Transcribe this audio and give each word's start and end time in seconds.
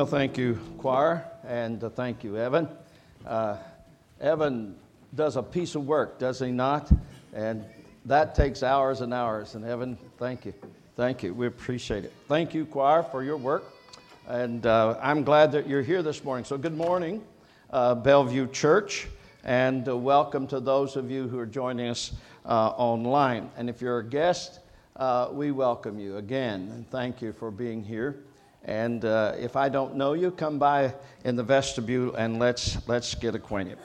Well, 0.00 0.06
thank 0.06 0.38
you, 0.38 0.58
choir, 0.78 1.30
and 1.46 1.84
uh, 1.84 1.90
thank 1.90 2.24
you, 2.24 2.38
Evan. 2.38 2.70
Uh, 3.26 3.58
Evan 4.18 4.74
does 5.14 5.36
a 5.36 5.42
piece 5.42 5.74
of 5.74 5.86
work, 5.86 6.18
does 6.18 6.38
he 6.38 6.50
not? 6.50 6.90
And 7.34 7.66
that 8.06 8.34
takes 8.34 8.62
hours 8.62 9.02
and 9.02 9.12
hours. 9.12 9.56
And 9.56 9.62
Evan, 9.62 9.98
thank 10.16 10.46
you. 10.46 10.54
Thank 10.96 11.22
you. 11.22 11.34
We 11.34 11.46
appreciate 11.46 12.06
it. 12.06 12.14
Thank 12.28 12.54
you, 12.54 12.64
choir, 12.64 13.02
for 13.02 13.22
your 13.22 13.36
work. 13.36 13.62
And 14.26 14.64
uh, 14.64 14.96
I'm 15.02 15.22
glad 15.22 15.52
that 15.52 15.68
you're 15.68 15.82
here 15.82 16.02
this 16.02 16.24
morning. 16.24 16.46
So, 16.46 16.56
good 16.56 16.78
morning, 16.78 17.22
uh, 17.68 17.94
Bellevue 17.94 18.48
Church, 18.48 19.06
and 19.44 19.86
uh, 19.86 19.94
welcome 19.98 20.46
to 20.46 20.60
those 20.60 20.96
of 20.96 21.10
you 21.10 21.28
who 21.28 21.38
are 21.38 21.44
joining 21.44 21.90
us 21.90 22.12
uh, 22.46 22.68
online. 22.68 23.50
And 23.58 23.68
if 23.68 23.82
you're 23.82 23.98
a 23.98 24.08
guest, 24.08 24.60
we 25.30 25.50
welcome 25.50 25.98
you 25.98 26.16
again 26.16 26.70
and 26.72 26.90
thank 26.90 27.20
you 27.20 27.34
for 27.34 27.50
being 27.50 27.84
here. 27.84 28.24
And 28.64 29.04
uh, 29.04 29.34
if 29.38 29.56
I 29.56 29.68
don't 29.68 29.96
know 29.96 30.12
you, 30.12 30.30
come 30.30 30.58
by 30.58 30.94
in 31.24 31.36
the 31.36 31.42
vestibule 31.42 32.14
and 32.14 32.38
let's, 32.38 32.86
let's 32.88 33.14
get 33.14 33.34
acquainted. 33.34 33.78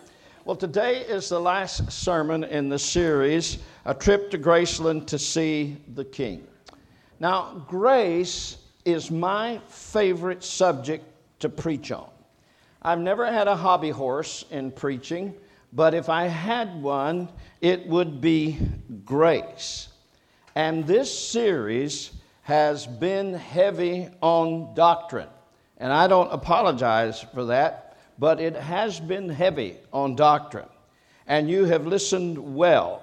Well, 0.43 0.55
today 0.55 1.01
is 1.01 1.29
the 1.29 1.39
last 1.39 1.91
sermon 1.91 2.43
in 2.43 2.69
the 2.69 2.77
series, 2.77 3.57
A 3.85 3.93
Trip 3.93 4.29
to 4.31 4.37
Graceland 4.37 5.07
to 5.07 5.17
See 5.17 5.77
the 5.95 6.05
King. 6.05 6.47
Now, 7.19 7.65
grace 7.67 8.57
is 8.83 9.09
my 9.09 9.59
favorite 9.67 10.43
subject 10.43 11.05
to 11.39 11.49
preach 11.49 11.91
on. 11.91 12.09
I've 12.81 12.99
never 12.99 13.25
had 13.25 13.47
a 13.47 13.55
hobby 13.55 13.89
horse 13.89 14.45
in 14.51 14.71
preaching, 14.71 15.33
but 15.73 15.95
if 15.95 16.09
I 16.09 16.25
had 16.25 16.79
one, 16.81 17.29
it 17.61 17.87
would 17.87 18.21
be 18.21 18.59
grace. 19.03 19.87
And 20.53 20.85
this 20.85 21.11
series 21.11 22.11
has 22.45 22.85
been 22.85 23.33
heavy 23.33 24.07
on 24.21 24.71
doctrine. 24.75 25.27
And 25.77 25.91
I 25.91 26.05
don't 26.05 26.31
apologize 26.31 27.25
for 27.33 27.45
that, 27.45 27.97
but 28.19 28.39
it 28.39 28.55
has 28.55 28.99
been 28.99 29.27
heavy 29.29 29.77
on 29.91 30.15
doctrine. 30.15 30.69
And 31.25 31.49
you 31.49 31.65
have 31.65 31.87
listened 31.87 32.37
well. 32.55 33.01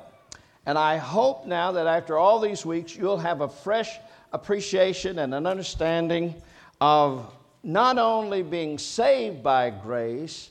And 0.64 0.78
I 0.78 0.96
hope 0.96 1.44
now 1.44 1.72
that 1.72 1.88
after 1.88 2.16
all 2.16 2.38
these 2.38 2.64
weeks, 2.64 2.94
you'll 2.94 3.18
have 3.18 3.40
a 3.40 3.48
fresh 3.48 3.98
appreciation 4.32 5.18
and 5.18 5.34
an 5.34 5.44
understanding 5.44 6.40
of 6.80 7.28
not 7.64 7.98
only 7.98 8.44
being 8.44 8.78
saved 8.78 9.42
by 9.42 9.70
grace, 9.70 10.50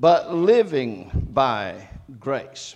but 0.00 0.34
living 0.34 1.28
by 1.32 1.88
grace. 2.18 2.74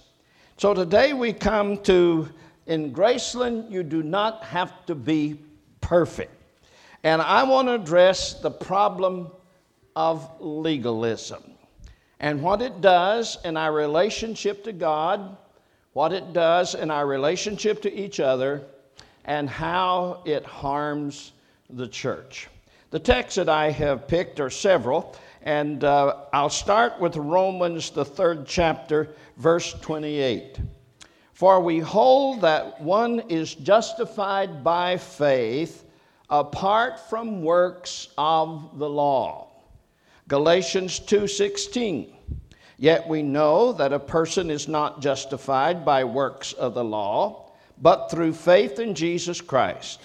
So 0.59 0.75
today 0.75 1.13
we 1.13 1.33
come 1.33 1.79
to, 1.79 2.29
in 2.67 2.93
Graceland, 2.93 3.69
you 3.69 3.83
do 3.83 4.05
not 4.05 4.45
have 4.45 4.87
to 4.87 4.95
be 4.95 5.41
perfect. 5.87 6.33
And 7.05 7.23
I 7.23 7.45
want 7.45 7.69
to 7.69 7.75
address 7.75 8.35
the 8.35 8.51
problem 8.51 9.31
of 9.95 10.29
legalism 10.41 11.45
and 12.19 12.43
what 12.43 12.61
it 12.61 12.81
does 12.81 13.39
in 13.45 13.57
our 13.57 13.73
relationship 13.73 14.65
to 14.65 14.73
God, 14.73 15.37
what 15.93 16.13
it 16.13 16.33
does 16.33 16.75
in 16.75 16.91
our 16.91 17.07
relationship 17.07 17.83
to 17.83 17.95
each 17.95 18.19
other, 18.19 18.65
and 19.27 19.49
how 19.49 20.23
it 20.25 20.45
harms 20.45 21.33
the 21.71 21.87
church. 21.87 22.49
The 22.91 22.99
texts 22.99 23.37
that 23.37 23.49
I 23.49 23.71
have 23.71 24.09
picked 24.09 24.41
are 24.41 24.51
several, 24.51 25.15
and 25.43 25.85
uh, 25.85 26.17
I'll 26.33 26.51
start 26.51 26.99
with 26.99 27.17
Romans, 27.17 27.91
the 27.91 28.05
third 28.05 28.45
chapter, 28.47 29.15
verse 29.37 29.73
28. 29.75 30.59
For 31.37 31.61
we 31.61 31.81
hold 31.81 32.41
that 32.41 32.81
one 32.81 33.21
is 33.29 33.55
justified 33.55 34.65
by 34.65 34.97
faith 34.97 35.85
apart 36.31 36.99
from 37.11 37.43
works 37.43 38.09
of 38.17 38.79
the 38.79 38.89
law. 38.89 39.49
Galatians 40.29 40.99
2:16. 40.99 42.07
Yet 42.79 43.07
we 43.07 43.23
know 43.23 43.73
that 43.73 43.93
a 43.93 43.99
person 43.99 44.51
is 44.51 44.67
not 44.67 45.03
justified 45.03 45.85
by 45.85 46.05
works 46.05 46.55
of 46.55 46.73
the 46.73 46.83
law, 46.85 47.51
but 47.83 48.11
through 48.11 48.33
faith 48.33 48.79
in 48.79 48.95
Jesus 48.95 49.43
Christ. 49.43 50.01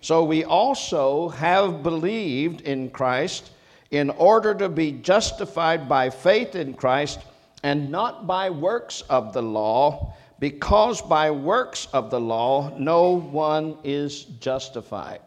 So 0.00 0.24
we 0.24 0.42
also 0.42 1.28
have 1.28 1.84
believed 1.84 2.60
in 2.62 2.90
Christ 2.90 3.52
in 3.92 4.10
order 4.10 4.52
to 4.52 4.68
be 4.68 4.90
justified 4.90 5.88
by 5.88 6.10
faith 6.10 6.56
in 6.56 6.74
Christ 6.74 7.20
and 7.62 7.88
not 7.88 8.26
by 8.26 8.50
works 8.50 9.02
of 9.02 9.32
the 9.32 9.42
law 9.42 10.12
because 10.42 11.00
by 11.00 11.30
works 11.30 11.86
of 11.92 12.10
the 12.10 12.18
law 12.18 12.76
no 12.76 13.12
one 13.12 13.78
is 13.84 14.24
justified. 14.40 15.20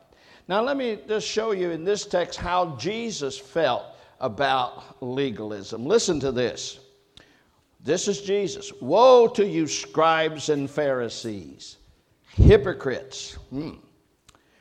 Now, 0.50 0.62
let 0.62 0.76
me 0.76 1.00
just 1.08 1.26
show 1.26 1.52
you 1.52 1.72
in 1.72 1.86
this 1.86 2.06
text 2.06 2.38
how 2.38 2.76
Jesus 2.76 3.38
felt 3.38 3.86
about 4.20 5.02
legalism. 5.02 5.86
Listen 5.86 6.20
to 6.20 6.34
this. 6.34 6.80
This 7.80 8.10
is 8.10 8.24
Jesus. 8.24 8.74
Woe 8.82 9.30
to 9.30 9.48
you, 9.48 9.68
scribes 9.68 10.50
and 10.50 10.70
Pharisees, 10.70 11.78
hypocrites! 12.28 13.36
Hmm. 13.52 13.76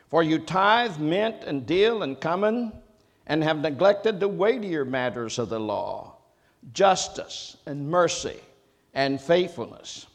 For 0.08 0.22
you 0.22 0.38
tithe 0.38 0.98
mint 0.98 1.42
and 1.44 1.66
dill 1.66 2.04
and 2.04 2.20
cumin, 2.20 2.72
and 3.26 3.42
have 3.42 3.58
neglected 3.58 4.20
the 4.20 4.28
weightier 4.28 4.84
matters 4.84 5.40
of 5.40 5.48
the 5.48 5.58
law 5.58 6.18
justice 6.72 7.56
and 7.66 7.90
mercy 7.90 8.38
and 8.94 9.20
faithfulness. 9.20 10.06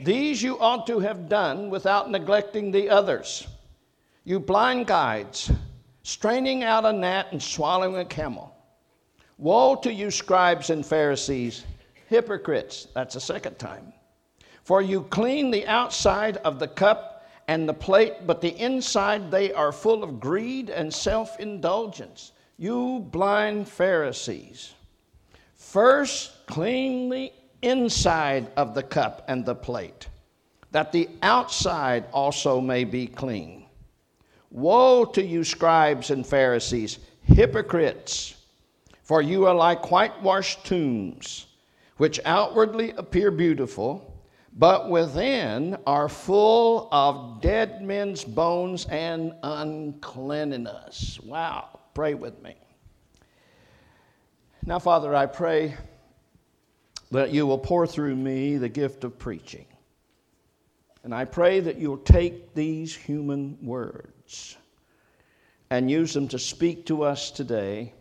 These 0.00 0.42
you 0.42 0.58
ought 0.58 0.86
to 0.86 1.00
have 1.00 1.28
done 1.28 1.70
without 1.70 2.10
neglecting 2.10 2.70
the 2.70 2.88
others. 2.90 3.46
You 4.24 4.38
blind 4.38 4.86
guides, 4.86 5.50
straining 6.02 6.62
out 6.62 6.84
a 6.84 6.92
gnat 6.92 7.32
and 7.32 7.42
swallowing 7.42 7.96
a 7.96 8.04
camel. 8.04 8.54
Woe 9.38 9.74
to 9.76 9.92
you, 9.92 10.10
scribes 10.10 10.70
and 10.70 10.84
Pharisees, 10.84 11.64
hypocrites. 12.06 12.88
That's 12.94 13.14
the 13.14 13.20
second 13.20 13.58
time. 13.58 13.92
For 14.62 14.82
you 14.82 15.02
clean 15.04 15.50
the 15.50 15.66
outside 15.66 16.36
of 16.38 16.58
the 16.58 16.68
cup 16.68 17.26
and 17.48 17.68
the 17.68 17.74
plate, 17.74 18.26
but 18.26 18.40
the 18.40 18.56
inside 18.58 19.30
they 19.30 19.52
are 19.52 19.72
full 19.72 20.04
of 20.04 20.20
greed 20.20 20.70
and 20.70 20.92
self 20.92 21.40
indulgence. 21.40 22.32
You 22.56 23.00
blind 23.10 23.68
Pharisees. 23.68 24.74
First, 25.54 26.46
clean 26.46 27.08
the 27.08 27.32
inside 27.62 28.50
of 28.56 28.74
the 28.74 28.82
cup 28.82 29.24
and 29.28 29.44
the 29.44 29.54
plate, 29.54 30.08
that 30.70 30.92
the 30.92 31.08
outside 31.22 32.04
also 32.12 32.60
may 32.60 32.84
be 32.84 33.06
clean. 33.06 33.66
Woe 34.50 35.04
to 35.04 35.22
you, 35.22 35.44
scribes 35.44 36.10
and 36.10 36.26
Pharisees, 36.26 36.98
hypocrites! 37.22 38.34
For 39.02 39.22
you 39.22 39.46
are 39.46 39.54
like 39.54 39.90
whitewashed 39.90 40.66
tombs, 40.66 41.46
which 41.96 42.20
outwardly 42.24 42.90
appear 42.92 43.30
beautiful, 43.30 44.22
but 44.54 44.90
within 44.90 45.78
are 45.86 46.08
full 46.08 46.88
of 46.92 47.40
dead 47.40 47.82
men's 47.82 48.24
bones 48.24 48.86
and 48.86 49.32
uncleanness. 49.42 51.20
Wow, 51.20 51.80
pray 51.94 52.14
with 52.14 52.42
me. 52.42 52.56
Now, 54.66 54.78
Father, 54.78 55.14
I 55.14 55.26
pray 55.26 55.74
that 57.10 57.30
you 57.30 57.46
will 57.46 57.58
pour 57.58 57.86
through 57.86 58.14
me 58.14 58.56
the 58.56 58.68
gift 58.68 59.04
of 59.04 59.18
preaching. 59.18 59.66
And 61.04 61.14
I 61.14 61.24
pray 61.24 61.60
that 61.60 61.78
you'll 61.78 61.98
take 61.98 62.54
these 62.54 62.94
human 62.94 63.56
words 63.62 64.56
and 65.70 65.90
use 65.90 66.12
them 66.12 66.28
to 66.28 66.38
speak 66.38 66.86
to 66.86 67.02
us 67.02 67.30
today 67.30 67.92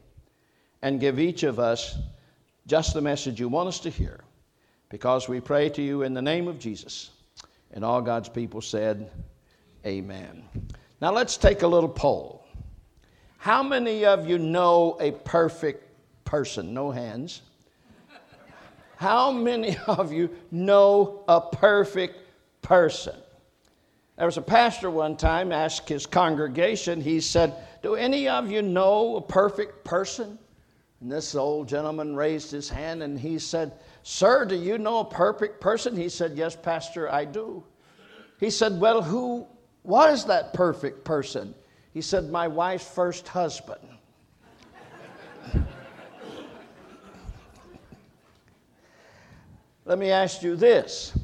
and 0.82 1.00
give 1.00 1.20
each 1.20 1.44
of 1.44 1.60
us 1.60 1.98
just 2.66 2.94
the 2.94 3.02
message 3.02 3.40
you 3.40 3.48
want 3.50 3.70
us 3.70 3.80
to 3.82 3.90
hear. 3.90 4.24
Because 4.90 5.28
we 5.28 5.40
pray 5.40 5.70
to 5.70 5.82
you 5.82 6.04
in 6.04 6.14
the 6.14 6.22
name 6.22 6.48
of 6.48 6.60
Jesus. 6.60 7.12
And 7.72 7.84
all 7.84 8.02
God's 8.02 8.30
people 8.30 8.62
said, 8.62 9.10
Amen. 9.86 10.44
Now 11.02 11.12
let's 11.12 11.38
take 11.38 11.62
a 11.62 11.68
little 11.68 11.90
poll. 11.90 12.46
How 13.38 13.62
many 13.64 14.06
of 14.06 14.28
you 14.28 14.38
know 14.38 14.98
a 15.00 15.12
perfect 15.12 15.84
person? 16.26 16.74
No 16.74 16.92
hands. 16.92 17.42
How 18.98 19.32
many 19.32 19.78
of 19.88 20.12
you 20.12 20.30
know 20.52 21.24
a 21.28 21.40
perfect 21.40 22.18
person? 22.62 23.16
There 24.18 24.26
was 24.26 24.38
a 24.38 24.42
pastor 24.42 24.90
one 24.90 25.16
time 25.16 25.52
asked 25.52 25.88
his 25.88 26.08
congregation, 26.08 27.00
he 27.00 27.22
said, 27.22 27.54
Do 27.84 27.94
any 27.96 28.28
of 28.28 28.52
you 28.52 28.64
know 28.64 29.18
a 29.18 29.22
perfect 29.22 29.86
person? 29.86 30.40
And 31.00 31.12
this 31.12 31.36
old 31.36 31.70
gentleman 31.70 32.16
raised 32.16 32.50
his 32.50 32.68
hand 32.68 33.04
and 33.04 33.20
he 33.20 33.38
said, 33.38 33.74
Sir, 34.02 34.46
do 34.46 34.56
you 34.56 34.80
know 34.80 35.00
a 35.00 35.06
perfect 35.06 35.62
person? 35.62 35.96
He 35.96 36.10
said, 36.10 36.36
Yes, 36.36 36.56
Pastor, 36.56 37.12
I 37.12 37.26
do. 37.26 37.64
He 38.40 38.50
said, 38.50 38.80
Well, 38.80 39.04
who 39.04 39.46
was 39.84 40.26
that 40.26 40.54
perfect 40.54 41.04
person? 41.06 41.54
He 41.94 42.02
said, 42.02 42.32
My 42.32 42.48
wife's 42.48 42.90
first 42.90 43.28
husband. 43.28 43.88
Let 49.88 50.00
me 50.00 50.12
ask 50.12 50.44
you 50.44 50.58
this 50.58 51.18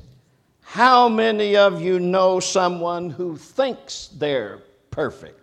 How 0.62 1.10
many 1.10 1.58
of 1.58 1.82
you 1.82 2.00
know 2.00 2.40
someone 2.40 3.10
who 3.10 3.36
thinks 3.36 4.08
they're 4.18 4.60
perfect? 4.90 5.42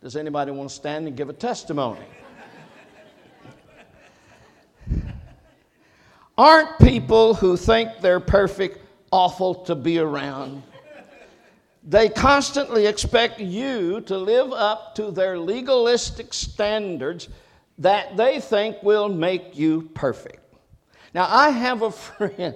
Does 0.00 0.14
anybody 0.14 0.52
want 0.52 0.68
to 0.70 0.74
stand 0.74 1.08
and 1.08 1.16
give 1.16 1.28
a 1.28 1.32
testimony? 1.32 2.06
Aren't 6.38 6.78
people 6.78 7.34
who 7.34 7.56
think 7.56 7.90
they're 8.00 8.20
perfect 8.20 8.78
awful 9.10 9.56
to 9.64 9.74
be 9.74 9.98
around? 9.98 10.62
They 11.82 12.08
constantly 12.08 12.86
expect 12.86 13.40
you 13.40 14.00
to 14.02 14.16
live 14.16 14.52
up 14.52 14.94
to 14.94 15.10
their 15.10 15.38
legalistic 15.40 16.32
standards 16.32 17.28
that 17.78 18.16
they 18.16 18.38
think 18.38 18.80
will 18.84 19.08
make 19.08 19.56
you 19.56 19.90
perfect. 19.94 20.43
Now, 21.14 21.28
I 21.30 21.50
have 21.50 21.82
a 21.82 21.90
friend. 21.92 22.54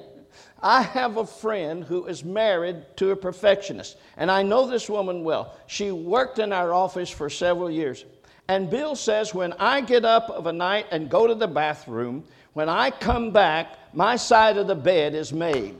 I 0.60 0.82
have 0.82 1.16
a 1.16 1.26
friend 1.26 1.84
who 1.84 2.06
is 2.06 2.24
married 2.24 2.84
to 2.96 3.12
a 3.12 3.16
perfectionist, 3.16 3.96
and 4.16 4.28
I 4.28 4.42
know 4.42 4.66
this 4.66 4.90
woman 4.90 5.22
well. 5.22 5.56
She 5.68 5.92
worked 5.92 6.40
in 6.40 6.52
our 6.52 6.74
office 6.74 7.10
for 7.10 7.30
several 7.30 7.70
years. 7.70 8.04
And 8.48 8.68
Bill 8.68 8.96
says, 8.96 9.32
when 9.32 9.52
I 9.54 9.80
get 9.82 10.04
up 10.04 10.30
of 10.30 10.46
a 10.46 10.52
night 10.52 10.86
and 10.90 11.08
go 11.08 11.28
to 11.28 11.34
the 11.34 11.46
bathroom, 11.46 12.24
when 12.54 12.68
I 12.68 12.90
come 12.90 13.30
back, 13.30 13.78
my 13.94 14.16
side 14.16 14.56
of 14.56 14.66
the 14.66 14.74
bed 14.74 15.14
is 15.14 15.32
made. 15.32 15.76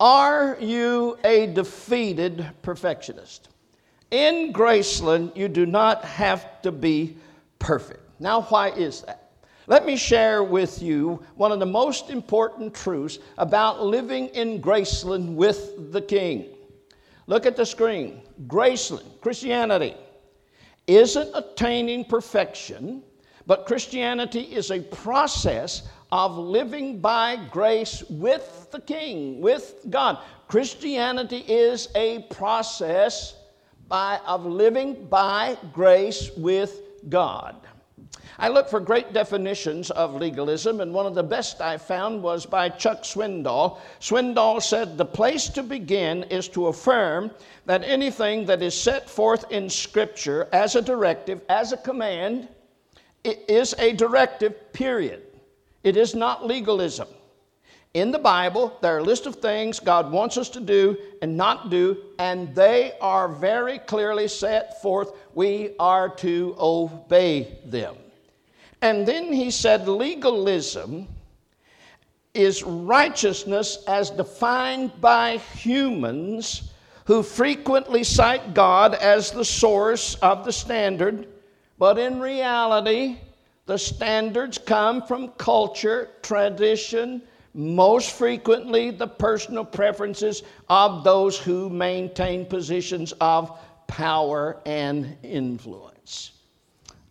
Are 0.00 0.56
you 0.58 1.18
a 1.22 1.48
defeated 1.48 2.48
perfectionist? 2.62 3.50
In 4.10 4.54
Graceland, 4.54 5.36
you 5.36 5.48
do 5.48 5.66
not 5.66 6.04
have 6.04 6.62
to 6.62 6.72
be 6.72 7.18
perfect. 7.58 8.01
Now, 8.22 8.42
why 8.42 8.68
is 8.70 9.02
that? 9.02 9.32
Let 9.66 9.84
me 9.84 9.96
share 9.96 10.44
with 10.44 10.80
you 10.80 11.24
one 11.34 11.50
of 11.50 11.58
the 11.58 11.66
most 11.66 12.08
important 12.08 12.72
truths 12.72 13.18
about 13.36 13.82
living 13.82 14.28
in 14.28 14.62
Graceland 14.62 15.34
with 15.34 15.90
the 15.92 16.00
King. 16.00 16.46
Look 17.26 17.46
at 17.46 17.56
the 17.56 17.66
screen. 17.66 18.22
Graceland, 18.46 19.20
Christianity, 19.20 19.96
isn't 20.86 21.30
attaining 21.34 22.04
perfection, 22.04 23.02
but 23.48 23.66
Christianity 23.66 24.42
is 24.42 24.70
a 24.70 24.82
process 24.82 25.82
of 26.12 26.38
living 26.38 27.00
by 27.00 27.40
grace 27.50 28.04
with 28.08 28.68
the 28.70 28.80
King, 28.80 29.40
with 29.40 29.84
God. 29.90 30.18
Christianity 30.46 31.38
is 31.38 31.88
a 31.96 32.20
process 32.30 33.34
by, 33.88 34.20
of 34.24 34.46
living 34.46 35.08
by 35.08 35.56
grace 35.72 36.30
with 36.36 36.82
God. 37.08 37.56
I 38.38 38.48
looked 38.48 38.70
for 38.70 38.80
great 38.80 39.12
definitions 39.12 39.90
of 39.90 40.14
legalism, 40.14 40.80
and 40.80 40.92
one 40.92 41.06
of 41.06 41.14
the 41.14 41.22
best 41.22 41.60
I 41.60 41.78
found 41.78 42.22
was 42.22 42.46
by 42.46 42.68
Chuck 42.68 43.02
Swindoll. 43.02 43.78
Swindoll 44.00 44.60
said, 44.60 44.96
The 44.96 45.04
place 45.04 45.48
to 45.50 45.62
begin 45.62 46.24
is 46.24 46.48
to 46.48 46.68
affirm 46.68 47.30
that 47.66 47.84
anything 47.84 48.46
that 48.46 48.62
is 48.62 48.78
set 48.78 49.08
forth 49.08 49.50
in 49.50 49.68
Scripture 49.70 50.48
as 50.52 50.74
a 50.74 50.82
directive, 50.82 51.40
as 51.48 51.72
a 51.72 51.76
command, 51.76 52.48
is 53.24 53.74
a 53.78 53.92
directive, 53.92 54.72
period. 54.72 55.22
It 55.84 55.96
is 55.96 56.14
not 56.14 56.46
legalism. 56.46 57.08
In 57.94 58.10
the 58.10 58.18
Bible, 58.18 58.78
there 58.80 58.94
are 58.96 59.00
a 59.00 59.04
list 59.04 59.26
of 59.26 59.36
things 59.36 59.78
God 59.78 60.10
wants 60.10 60.38
us 60.38 60.48
to 60.50 60.60
do 60.60 60.96
and 61.20 61.36
not 61.36 61.68
do, 61.68 61.98
and 62.18 62.54
they 62.54 62.92
are 63.02 63.28
very 63.28 63.78
clearly 63.78 64.28
set 64.28 64.80
forth. 64.80 65.12
We 65.34 65.74
are 65.78 66.08
to 66.16 66.56
obey 66.58 67.58
them. 67.66 67.96
And 68.80 69.06
then 69.06 69.30
he 69.30 69.50
said 69.50 69.86
legalism 69.86 71.06
is 72.32 72.62
righteousness 72.62 73.84
as 73.86 74.08
defined 74.08 74.98
by 75.00 75.36
humans 75.36 76.70
who 77.04 77.22
frequently 77.22 78.04
cite 78.04 78.54
God 78.54 78.94
as 78.94 79.30
the 79.30 79.44
source 79.44 80.14
of 80.16 80.46
the 80.46 80.52
standard, 80.52 81.28
but 81.78 81.98
in 81.98 82.20
reality, 82.20 83.18
the 83.66 83.76
standards 83.76 84.56
come 84.56 85.02
from 85.02 85.28
culture, 85.32 86.08
tradition, 86.22 87.22
most 87.54 88.12
frequently 88.12 88.90
the 88.90 89.06
personal 89.06 89.64
preferences 89.64 90.42
of 90.68 91.04
those 91.04 91.38
who 91.38 91.68
maintain 91.68 92.46
positions 92.46 93.12
of 93.20 93.58
power 93.86 94.60
and 94.64 95.16
influence. 95.22 96.32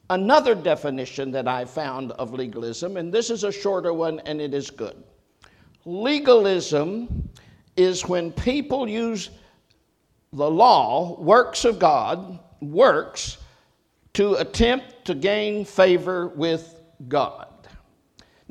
Another 0.09 0.55
definition 0.55 1.31
that 1.31 1.47
I 1.47 1.63
found 1.63 2.11
of 2.13 2.33
legalism, 2.33 2.97
and 2.97 3.13
this 3.13 3.29
is 3.29 3.43
a 3.43 3.51
shorter 3.51 3.93
one 3.93 4.19
and 4.25 4.41
it 4.41 4.53
is 4.53 4.69
good. 4.69 5.03
Legalism 5.85 7.29
is 7.77 8.07
when 8.07 8.31
people 8.31 8.89
use 8.89 9.29
the 10.33 10.49
law, 10.49 11.19
works 11.19 11.65
of 11.65 11.79
God, 11.79 12.39
works, 12.61 13.37
to 14.13 14.35
attempt 14.35 15.05
to 15.05 15.15
gain 15.15 15.65
favor 15.65 16.27
with 16.29 16.81
God. 17.07 17.50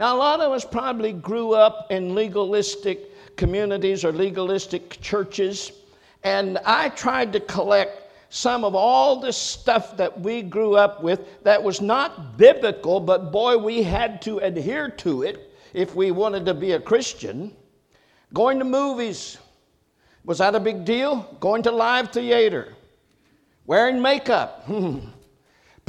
Now, 0.00 0.16
a 0.16 0.18
lot 0.18 0.40
of 0.40 0.50
us 0.50 0.64
probably 0.64 1.12
grew 1.12 1.52
up 1.52 1.92
in 1.92 2.14
legalistic 2.14 3.36
communities 3.36 4.02
or 4.02 4.12
legalistic 4.12 4.98
churches, 5.02 5.72
and 6.22 6.56
I 6.64 6.88
tried 6.88 7.34
to 7.34 7.40
collect 7.40 8.10
some 8.30 8.64
of 8.64 8.74
all 8.74 9.20
the 9.20 9.30
stuff 9.30 9.98
that 9.98 10.18
we 10.18 10.40
grew 10.40 10.74
up 10.74 11.02
with 11.02 11.42
that 11.42 11.62
was 11.62 11.82
not 11.82 12.38
biblical, 12.38 12.98
but 12.98 13.30
boy, 13.30 13.58
we 13.58 13.82
had 13.82 14.22
to 14.22 14.38
adhere 14.38 14.88
to 14.88 15.22
it 15.22 15.52
if 15.74 15.94
we 15.94 16.12
wanted 16.12 16.46
to 16.46 16.54
be 16.54 16.72
a 16.72 16.80
Christian. 16.80 17.54
Going 18.32 18.58
to 18.58 18.64
movies, 18.64 19.36
was 20.24 20.38
that 20.38 20.54
a 20.54 20.60
big 20.60 20.86
deal? 20.86 21.36
Going 21.40 21.62
to 21.64 21.70
live 21.70 22.10
theater, 22.10 22.74
wearing 23.66 24.00
makeup. 24.00 24.64
Hmm, 24.66 25.00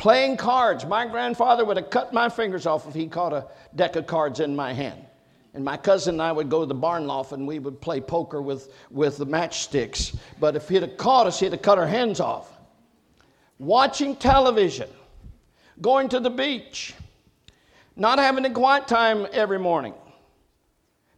Playing 0.01 0.35
cards. 0.35 0.83
My 0.83 1.05
grandfather 1.05 1.63
would 1.63 1.77
have 1.77 1.91
cut 1.91 2.11
my 2.11 2.27
fingers 2.27 2.65
off 2.65 2.87
if 2.87 2.95
he 2.95 3.05
caught 3.05 3.33
a 3.33 3.45
deck 3.75 3.95
of 3.95 4.07
cards 4.07 4.39
in 4.39 4.55
my 4.55 4.73
hand. 4.73 5.05
And 5.53 5.63
my 5.63 5.77
cousin 5.77 6.15
and 6.15 6.23
I 6.23 6.31
would 6.31 6.49
go 6.49 6.61
to 6.61 6.65
the 6.65 6.73
barn 6.73 7.05
loft 7.05 7.33
and 7.33 7.45
we 7.45 7.59
would 7.59 7.79
play 7.79 8.01
poker 8.01 8.41
with, 8.41 8.73
with 8.89 9.17
the 9.17 9.27
matchsticks. 9.27 10.17
But 10.39 10.55
if 10.55 10.67
he'd 10.67 10.81
have 10.81 10.97
caught 10.97 11.27
us, 11.27 11.39
he'd 11.39 11.51
have 11.51 11.61
cut 11.61 11.77
our 11.77 11.85
hands 11.85 12.19
off. 12.19 12.51
Watching 13.59 14.15
television, 14.15 14.89
going 15.81 16.09
to 16.09 16.19
the 16.19 16.31
beach, 16.31 16.95
not 17.95 18.17
having 18.17 18.43
a 18.45 18.49
quiet 18.49 18.87
time 18.87 19.27
every 19.31 19.59
morning, 19.59 19.93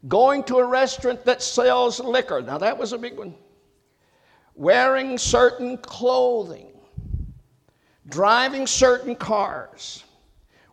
going 0.09 0.43
to 0.43 0.57
a 0.57 0.65
restaurant 0.65 1.23
that 1.23 1.41
sells 1.41 2.01
liquor. 2.01 2.41
Now, 2.41 2.57
that 2.57 2.77
was 2.77 2.91
a 2.91 2.97
big 2.97 3.17
one. 3.17 3.33
Wearing 4.55 5.17
certain 5.17 5.77
clothing 5.77 6.72
driving 8.09 8.67
certain 8.67 9.15
cars, 9.15 10.03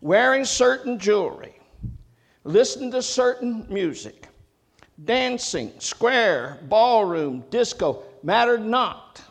wearing 0.00 0.44
certain 0.44 0.98
jewelry, 0.98 1.58
listening 2.44 2.90
to 2.90 3.02
certain 3.02 3.66
music, 3.68 4.26
dancing, 5.04 5.72
square, 5.78 6.58
ballroom, 6.68 7.44
disco, 7.50 8.02
mattered 8.22 8.64
not. 8.64 9.22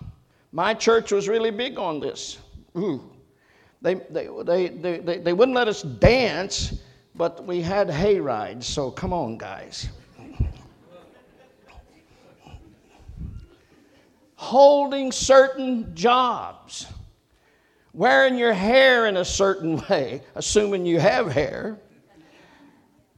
My 0.51 0.73
church 0.73 1.11
was 1.11 1.27
really 1.27 1.51
big 1.51 1.77
on 1.77 1.99
this. 1.99 2.37
Ooh. 2.77 3.11
They, 3.81 3.95
they, 3.95 4.27
they, 4.43 4.67
they, 4.67 5.17
they, 5.19 5.33
wouldn't 5.33 5.55
let 5.55 5.69
us 5.69 5.83
dance, 5.83 6.81
but 7.15 7.45
we 7.45 7.61
had 7.61 7.89
hay 7.89 8.19
rides, 8.19 8.67
so 8.67 8.91
come 8.91 9.13
on, 9.13 9.37
guys. 9.37 9.87
Holding 14.35 15.11
certain 15.11 15.95
jobs 15.95 16.87
wearing 17.99 18.37
your 18.37 18.53
hair 18.53 19.07
in 19.07 19.17
a 19.17 19.25
certain 19.25 19.75
way, 19.89 20.21
assuming 20.35 20.85
you 20.85 21.01
have 21.01 21.29
hair, 21.29 21.77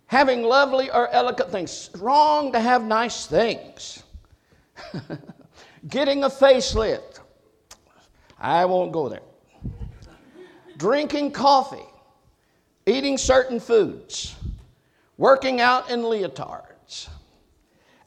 having 0.08 0.42
lovely 0.42 0.90
or 0.90 1.08
elegant 1.10 1.52
things. 1.52 1.92
Wrong 2.00 2.52
to 2.52 2.60
have 2.60 2.84
nice 2.84 3.28
things. 3.28 4.02
Getting 5.88 6.24
a 6.24 6.30
facelift. 6.30 7.20
I 8.40 8.66
won't 8.66 8.92
go 8.92 9.08
there. 9.08 9.22
Drinking 10.78 11.30
coffee, 11.30 11.88
eating 12.88 13.20
certain 13.20 13.60
foods, 13.60 14.36
working 15.18 15.62
out 15.62 15.92
in 15.92 16.00
leotards, 16.00 17.08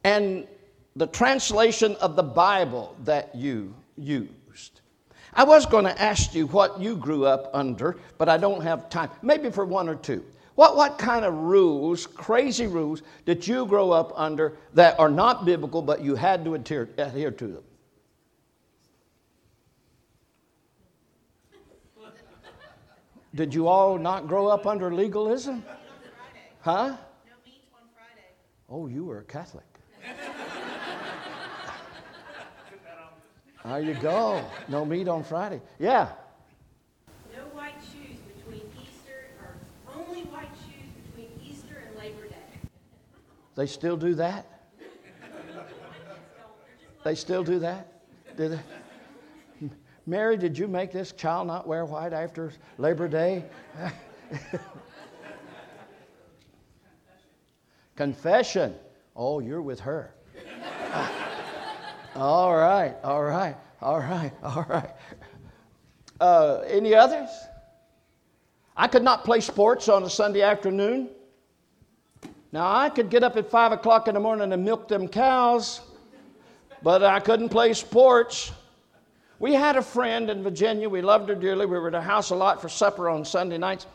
and 0.03 0.49
the 0.97 1.07
translation 1.07 1.95
of 2.01 2.17
the 2.17 2.25
Bible 2.25 2.97
that 3.05 3.33
you 3.33 3.73
use. 3.97 4.29
I 5.35 5.45
was 5.45 5.67
going 5.67 5.85
to 5.85 6.01
ask 6.01 6.35
you 6.35 6.47
what 6.47 6.81
you 6.81 6.97
grew 6.97 7.27
up 7.27 7.51
under, 7.53 7.97
but 8.19 8.29
I 8.29 8.37
don't 8.37 8.63
have 8.63 8.89
time. 8.89 9.11
Maybe 9.23 9.51
for 9.51 9.65
one 9.65 9.89
or 9.89 9.97
two. 9.97 10.25
What, 10.55 10.77
what 10.77 10.99
kind 10.99 11.25
of 11.25 11.35
rules, 11.35 12.07
crazy 12.07 12.69
rules, 12.69 13.03
did 13.27 13.47
you 13.47 13.67
grow 13.67 13.91
up 13.91 14.13
under 14.15 14.57
that 14.75 14.99
are 15.01 15.09
not 15.09 15.45
biblical, 15.45 15.83
but 15.83 16.03
you 16.03 16.15
had 16.15 16.45
to 16.45 16.55
adhere, 16.55 16.89
adhere 16.97 17.33
to 17.33 17.47
them? 17.49 17.65
Did 23.35 23.53
you 23.53 23.67
all 23.67 23.99
not 23.99 24.29
grow 24.29 24.47
up 24.47 24.65
under 24.65 24.95
legalism? 24.95 25.65
Huh? 26.61 26.87
No 26.87 26.97
meat 27.45 27.65
on 27.75 27.89
Friday. 27.93 28.29
Oh, 28.71 28.87
you 28.87 29.05
were 29.05 29.19
a 29.19 29.25
Catholic. 29.25 29.74
There 33.65 33.81
you 33.81 33.95
go. 33.95 34.45
No 34.69 34.85
meat 34.85 35.09
on 35.09 35.25
Friday. 35.25 35.63
Yeah. 35.79 36.11
No 37.35 37.45
white 37.55 37.75
shoes 37.81 38.19
between 38.37 38.61
Easter, 38.83 39.25
or 39.41 39.57
only 39.97 40.23
white 40.25 40.51
shoes 40.67 40.91
between 41.07 41.31
Easter 41.43 41.83
and 41.89 41.99
Labor 41.99 42.29
Day. 42.29 42.37
They 43.55 43.67
still 43.67 43.97
do 43.97 44.15
that? 44.17 44.47
they 47.05 47.15
still 47.15 47.43
do 47.43 47.59
that? 47.61 48.03
Did 48.37 48.53
they? 48.53 48.61
Mary, 50.07 50.37
did 50.37 50.59
you 50.59 50.69
make 50.69 50.93
this 50.93 51.13
child 51.13 51.47
not 51.47 51.67
wear 51.67 51.87
white 51.87 52.13
after 52.13 52.53
Labor 52.77 53.09
Day? 53.09 53.47
Confession. 57.97 58.75
Oh, 59.17 59.39
you're 59.39 59.63
with 59.63 59.81
her 59.81 60.14
all 62.17 62.55
right, 62.55 62.95
all 63.03 63.23
right, 63.23 63.57
all 63.83 63.99
right, 63.99 64.33
all 64.43 64.67
right. 64.69 64.91
Uh, 66.21 66.61
any 66.67 66.95
others? 66.95 67.29
I 68.77 68.89
could 68.89 69.03
not 69.03 69.25
play 69.25 69.41
sports 69.41 69.89
on 69.89 70.03
a 70.05 70.11
Sunday 70.11 70.43
afternoon. 70.43 71.09
Now, 72.53 72.73
I 72.73 72.89
could 72.89 73.11
get 73.11 73.25
up 73.25 73.37
at 73.37 73.51
5 73.51 73.73
o'clock 73.73 74.07
in 74.07 74.15
the 74.15 74.21
morning 74.21 74.53
and 74.53 74.65
milk 74.65 74.87
them 74.87 75.09
cows, 75.09 75.81
but 76.83 77.03
I 77.03 77.19
couldn't 77.19 77.49
play 77.49 77.73
sports. 77.73 78.53
We 79.41 79.55
had 79.55 79.77
a 79.77 79.83
friend 79.83 80.31
in 80.31 80.43
Virginia. 80.43 80.89
We 80.89 81.03
loved 81.03 81.29
her 81.29 81.35
dearly. 81.35 81.67
We 81.67 81.79
were 81.79 81.89
at 81.89 81.95
her 81.95 82.01
house 82.01 82.31
a 82.31 82.37
lot 82.37 82.63
for 82.63 82.69
supper 82.69 83.09
on 83.09 83.25
Sunday 83.25 83.59
nights, 83.59 83.87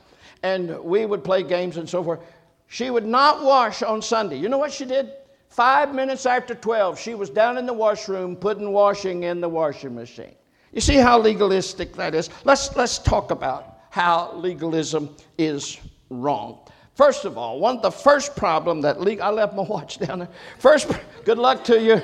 and 0.43 0.77
we 0.83 1.05
would 1.05 1.23
play 1.23 1.41
games 1.41 1.77
and 1.77 1.89
so 1.89 2.03
forth. 2.03 2.19
She 2.67 2.89
would 2.89 3.05
not 3.05 3.43
wash 3.43 3.81
on 3.81 4.01
Sunday. 4.01 4.37
You 4.37 4.49
know 4.49 4.57
what 4.57 4.73
she 4.73 4.83
did? 4.83 5.11
Five 5.49 5.93
minutes 5.95 6.25
after 6.25 6.53
12, 6.53 6.99
she 6.99 7.15
was 7.15 7.29
down 7.29 7.57
in 7.57 7.65
the 7.65 7.73
washroom 7.73 8.35
putting 8.35 8.71
washing 8.71 9.23
in 9.23 9.41
the 9.41 9.49
washing 9.49 9.95
machine. 9.95 10.35
You 10.71 10.81
see 10.81 10.95
how 10.95 11.19
legalistic 11.19 11.93
that 11.95 12.13
is? 12.13 12.29
Let's, 12.43 12.75
let's 12.75 12.99
talk 12.99 13.31
about 13.31 13.79
how 13.89 14.33
legalism 14.35 15.15
is 15.37 15.79
wrong. 16.09 16.59
First 16.93 17.25
of 17.25 17.37
all, 17.37 17.59
one 17.59 17.77
of 17.77 17.81
the 17.81 17.91
first 17.91 18.35
problem 18.35 18.81
that 18.81 18.97
I 18.97 19.29
left 19.29 19.55
my 19.55 19.63
watch 19.69 19.97
down 19.99 20.19
there. 20.19 20.29
First, 20.59 20.91
good 21.25 21.39
luck 21.39 21.63
to 21.63 21.81
you. 21.81 22.01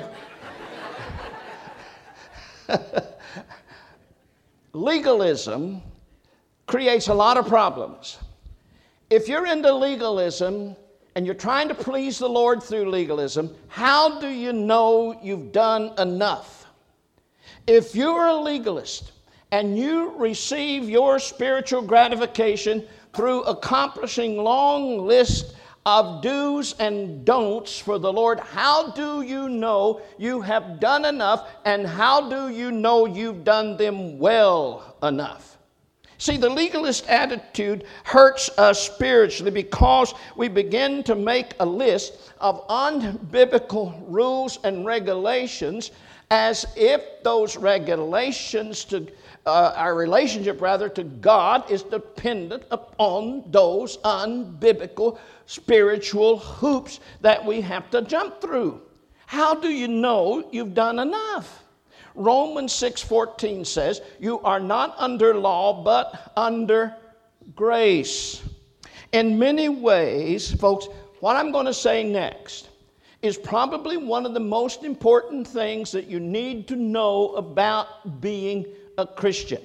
legalism 4.72 5.82
creates 6.66 7.06
a 7.08 7.14
lot 7.14 7.36
of 7.36 7.46
problems. 7.46 8.18
If 9.08 9.28
you're 9.28 9.46
into 9.46 9.72
legalism 9.72 10.74
and 11.16 11.24
you're 11.24 11.34
trying 11.34 11.66
to 11.66 11.74
please 11.74 12.18
the 12.18 12.28
Lord 12.28 12.62
through 12.62 12.90
legalism, 12.90 13.56
how 13.68 14.20
do 14.20 14.28
you 14.28 14.52
know 14.52 15.18
you've 15.22 15.50
done 15.50 15.92
enough? 15.98 16.66
If 17.66 17.96
you're 17.96 18.26
a 18.26 18.36
legalist 18.36 19.12
and 19.50 19.78
you 19.78 20.12
receive 20.18 20.90
your 20.90 21.18
spiritual 21.18 21.80
gratification 21.80 22.86
through 23.14 23.44
accomplishing 23.44 24.36
long 24.36 25.06
lists 25.06 25.54
of 25.86 26.20
do's 26.20 26.74
and 26.80 27.24
don'ts 27.24 27.78
for 27.78 27.98
the 27.98 28.12
Lord, 28.12 28.38
how 28.38 28.90
do 28.90 29.22
you 29.22 29.48
know 29.48 30.02
you 30.18 30.42
have 30.42 30.80
done 30.80 31.06
enough 31.06 31.48
and 31.64 31.86
how 31.86 32.28
do 32.28 32.50
you 32.54 32.70
know 32.70 33.06
you've 33.06 33.42
done 33.42 33.78
them 33.78 34.18
well 34.18 34.96
enough? 35.02 35.55
See, 36.18 36.36
the 36.36 36.48
legalist 36.48 37.06
attitude 37.08 37.84
hurts 38.04 38.48
us 38.58 38.80
spiritually 38.80 39.50
because 39.50 40.14
we 40.34 40.48
begin 40.48 41.02
to 41.04 41.14
make 41.14 41.54
a 41.60 41.66
list 41.66 42.32
of 42.40 42.66
unbiblical 42.68 44.02
rules 44.06 44.58
and 44.64 44.86
regulations 44.86 45.90
as 46.30 46.66
if 46.74 47.22
those 47.22 47.56
regulations 47.56 48.84
to 48.84 49.06
uh, 49.44 49.72
our 49.76 49.94
relationship 49.94 50.60
rather 50.60 50.88
to 50.88 51.04
God 51.04 51.70
is 51.70 51.82
dependent 51.84 52.64
upon 52.70 53.44
those 53.52 53.98
unbiblical 53.98 55.18
spiritual 55.44 56.38
hoops 56.38 56.98
that 57.20 57.44
we 57.44 57.60
have 57.60 57.90
to 57.90 58.02
jump 58.02 58.40
through. 58.40 58.80
How 59.26 59.54
do 59.54 59.68
you 59.68 59.86
know 59.86 60.48
you've 60.50 60.74
done 60.74 60.98
enough? 60.98 61.62
Romans 62.16 62.72
6:14 62.72 63.64
says, 63.64 64.00
"You 64.18 64.40
are 64.40 64.60
not 64.60 64.94
under 64.98 65.34
law 65.34 65.82
but 65.84 66.32
under 66.36 66.96
grace." 67.54 68.42
In 69.12 69.38
many 69.38 69.68
ways, 69.68 70.52
folks, 70.52 70.88
what 71.20 71.36
I'm 71.36 71.52
going 71.52 71.66
to 71.66 71.74
say 71.74 72.02
next 72.02 72.68
is 73.22 73.38
probably 73.38 73.96
one 73.96 74.26
of 74.26 74.34
the 74.34 74.40
most 74.40 74.84
important 74.84 75.46
things 75.46 75.92
that 75.92 76.06
you 76.06 76.20
need 76.20 76.68
to 76.68 76.76
know 76.76 77.30
about 77.34 78.20
being 78.20 78.66
a 78.98 79.06
Christian. 79.06 79.62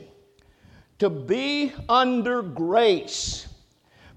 To 0.99 1.09
be 1.09 1.73
under 1.89 2.41
grace 2.41 3.47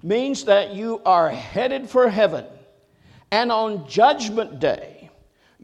means 0.02 0.44
that 0.44 0.74
you 0.74 1.00
are 1.06 1.30
headed 1.30 1.88
for 1.88 2.08
heaven. 2.08 2.44
And 3.30 3.50
on 3.50 3.88
Judgment 3.88 4.60
Day, 4.60 4.93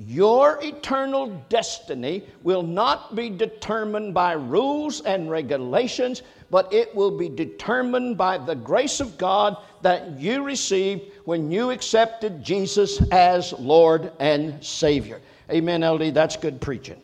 your 0.07 0.59
eternal 0.63 1.27
destiny 1.49 2.25
will 2.43 2.63
not 2.63 3.15
be 3.15 3.29
determined 3.29 4.15
by 4.15 4.33
rules 4.33 5.03
and 5.03 5.31
regulations, 5.31 6.23
but 6.51 6.73
it 6.73 6.95
will 6.95 7.17
be 7.17 7.29
determined 7.29 8.17
by 8.17 8.39
the 8.39 8.55
grace 8.55 9.01
of 9.01 9.19
God 9.19 9.57
that 9.83 10.19
you 10.19 10.43
received 10.43 11.03
when 11.27 11.51
you 11.51 11.71
accepted 11.71 12.43
Jesus 12.43 13.03
as 13.11 13.53
Lord 13.53 14.13
and 14.21 14.65
Savior. 14.65 15.21
Amen, 15.51 15.85
LD. 15.85 16.15
That's 16.15 16.37
good 16.37 16.61
preaching. 16.61 17.01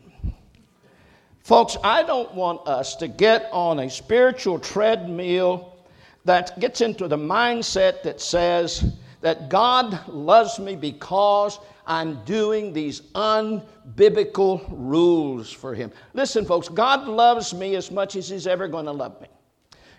Folks, 1.40 1.76
I 1.84 2.02
don't 2.02 2.32
want 2.34 2.66
us 2.66 2.96
to 2.96 3.08
get 3.08 3.48
on 3.52 3.80
a 3.80 3.90
spiritual 3.90 4.58
treadmill 4.58 5.76
that 6.24 6.58
gets 6.58 6.80
into 6.80 7.08
the 7.08 7.18
mindset 7.18 8.02
that 8.02 8.20
says 8.20 8.94
that 9.26 9.49
God 9.49 10.06
loves 10.06 10.61
me 10.61 10.76
because 10.76 11.59
I'm 11.85 12.23
doing 12.25 12.73
these 12.73 13.00
unbiblical 13.16 14.64
rules 14.71 15.50
for 15.50 15.75
Him. 15.75 15.90
Listen, 16.14 16.45
folks, 16.45 16.68
God 16.68 17.09
loves 17.09 17.52
me 17.52 17.75
as 17.75 17.90
much 17.90 18.14
as 18.14 18.28
He's 18.28 18.47
ever 18.47 18.68
going 18.68 18.85
to 18.85 18.92
love 18.92 19.21
me. 19.21 19.26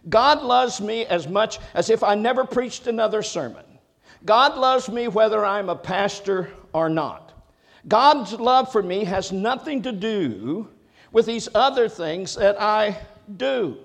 God 0.07 0.43
loves 0.43 0.79
me 0.79 1.05
as 1.07 1.27
much 1.27 1.59
as 1.73 1.89
if 1.89 2.03
I 2.03 2.15
never 2.15 2.45
preached 2.45 2.87
another 2.87 3.21
sermon. 3.21 3.65
God 4.23 4.57
loves 4.57 4.87
me 4.87 5.09
whether 5.09 5.45
I'm 5.45 5.67
a 5.67 5.75
pastor 5.75 6.49
or 6.71 6.87
not. 6.87 7.33
God's 7.85 8.31
love 8.31 8.71
for 8.71 8.81
me 8.81 9.03
has 9.03 9.33
nothing 9.33 9.81
to 9.81 9.91
do 9.91 10.69
with 11.11 11.25
these 11.25 11.49
other 11.53 11.89
things 11.89 12.35
that 12.35 12.61
I 12.61 12.97
do. 13.35 13.77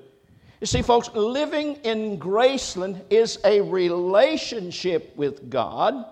You 0.63 0.67
see, 0.67 0.83
folks, 0.83 1.11
living 1.13 1.75
in 1.83 2.21
Graceland 2.21 3.03
is 3.11 3.37
a 3.45 3.61
relationship 3.63 5.13
with 5.17 5.51
God. 5.51 6.05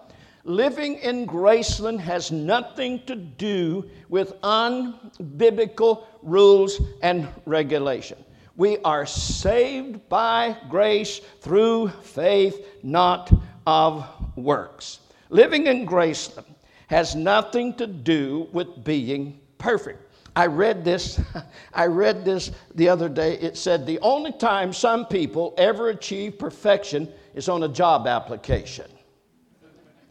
Living 0.43 0.97
in 0.97 1.25
Graceland 1.25 2.01
has 2.01 2.33
nothing 2.33 3.01
to 3.07 3.15
do 3.15 3.89
with 4.09 4.33
unbiblical 4.41 6.03
rules 6.21 6.83
and 7.01 7.29
regulation. 7.47 8.19
We 8.57 8.79
are 8.79 9.07
saved 9.07 10.09
by 10.09 10.57
grace 10.69 11.21
through 11.43 11.91
faith, 12.03 12.61
not 12.83 13.33
of 13.69 14.05
works. 14.35 14.99
Living 15.29 15.69
in 15.69 15.87
Graceland 15.87 16.57
has 16.89 17.15
nothing 17.15 17.73
to 17.75 17.87
do 17.87 18.49
with 18.51 18.83
being 18.83 19.39
perfect. 19.59 20.10
I 20.37 20.47
read 20.47 20.85
this. 20.85 21.21
I 21.75 21.87
read 21.87 22.25
this 22.25 22.51
the 22.75 22.89
other 22.89 23.09
day. 23.09 23.35
It 23.35 23.57
said 23.57 23.87
the 23.87 23.99
only 24.01 24.33
time 24.33 24.73
some 24.73 25.07
people 25.07 25.55
ever 25.59 25.89
achieve 25.89 26.39
perfection 26.39 27.09
is 27.35 27.49
on 27.49 27.63
a 27.63 27.69
job 27.69 28.07
application. 28.07 28.91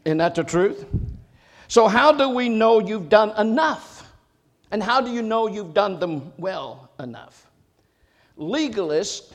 Isn't 0.04 0.18
that 0.18 0.34
the 0.34 0.44
truth? 0.44 0.84
So, 1.68 1.86
how 1.86 2.12
do 2.12 2.30
we 2.30 2.48
know 2.48 2.80
you've 2.80 3.08
done 3.08 3.30
enough? 3.38 4.12
And 4.72 4.82
how 4.82 5.00
do 5.00 5.10
you 5.10 5.22
know 5.22 5.48
you've 5.48 5.74
done 5.74 5.98
them 5.98 6.32
well 6.38 6.90
enough? 6.98 7.50
Legalists 8.38 9.32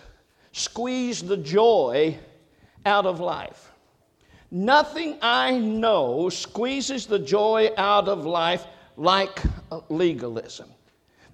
squeeze 0.52 1.22
the 1.22 1.38
joy 1.38 2.18
out 2.86 3.06
of 3.06 3.20
life. 3.20 3.72
Nothing 4.52 5.18
I 5.22 5.58
know 5.58 6.30
squeezes 6.30 7.06
the 7.06 7.20
joy 7.20 7.72
out 7.78 8.08
of 8.08 8.26
life 8.26 8.66
like 8.96 9.42
legalism. 9.90 10.70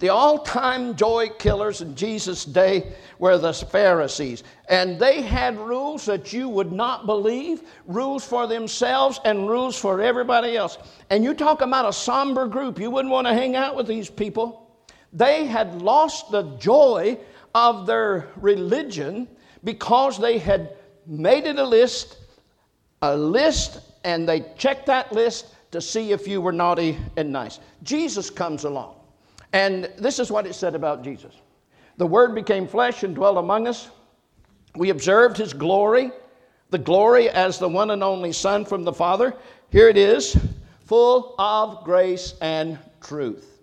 The 0.02 0.10
all 0.10 0.40
time 0.40 0.96
joy 0.96 1.30
killers 1.38 1.82
in 1.82 1.96
Jesus' 1.96 2.44
day 2.44 2.92
were 3.20 3.38
the 3.38 3.54
Pharisees. 3.54 4.44
And 4.68 5.00
they 5.00 5.22
had 5.22 5.60
rules 5.60 6.06
that 6.06 6.34
you 6.34 6.50
would 6.50 6.72
not 6.72 7.06
believe 7.06 7.62
rules 7.86 8.26
for 8.26 8.48
themselves 8.48 9.20
and 9.26 9.48
rules 9.48 9.78
for 9.78 10.02
everybody 10.02 10.58
else. 10.58 10.80
And 11.12 11.24
you 11.24 11.36
talk 11.36 11.62
about 11.62 11.88
a 11.88 11.94
somber 11.94 12.48
group, 12.48 12.80
you 12.80 12.90
wouldn't 12.90 13.12
want 13.12 13.28
to 13.28 13.34
hang 13.36 13.56
out 13.56 13.76
with 13.76 13.86
these 13.86 14.10
people. 14.10 14.76
They 15.14 15.46
had 15.46 15.84
lost 15.84 16.32
the 16.32 16.58
joy 16.58 17.20
of 17.54 17.86
their 17.86 18.30
religion 18.38 19.28
because 19.64 20.18
they 20.18 20.40
had 20.40 20.78
made 21.06 21.46
it 21.46 21.60
a 21.60 21.64
list, 21.64 22.18
a 23.04 23.16
list, 23.16 23.82
and 24.04 24.28
they 24.28 24.48
checked 24.58 24.88
that 24.88 25.12
list 25.12 25.54
to 25.70 25.80
see 25.80 26.12
if 26.12 26.28
you 26.28 26.42
were 26.42 26.52
naughty 26.52 26.98
and 27.18 27.32
nice. 27.32 27.60
Jesus 27.84 28.32
comes 28.32 28.64
along. 28.64 28.96
And 29.54 29.90
this 29.98 30.20
is 30.20 30.32
what 30.32 30.48
it 30.48 30.56
said 30.56 30.76
about 30.76 31.04
Jesus 31.04 31.34
The 31.98 32.08
Word 32.08 32.36
became 32.36 32.68
flesh 32.68 33.04
and 33.04 33.14
dwelt 33.14 33.38
among 33.38 33.68
us. 33.68 33.90
We 34.76 34.90
observed 34.90 35.38
his 35.38 35.54
glory, 35.54 36.12
the 36.70 36.78
glory 36.78 37.30
as 37.30 37.60
the 37.60 37.68
one 37.68 37.92
and 37.92 38.04
only 38.04 38.32
Son 38.32 38.64
from 38.64 38.84
the 38.84 38.94
Father. 38.94 39.36
Here 39.70 39.90
it 39.90 39.98
is, 39.98 40.38
full 40.86 41.36
of 41.38 41.84
grace 41.84 42.36
and 42.42 42.80
truth. 43.02 43.60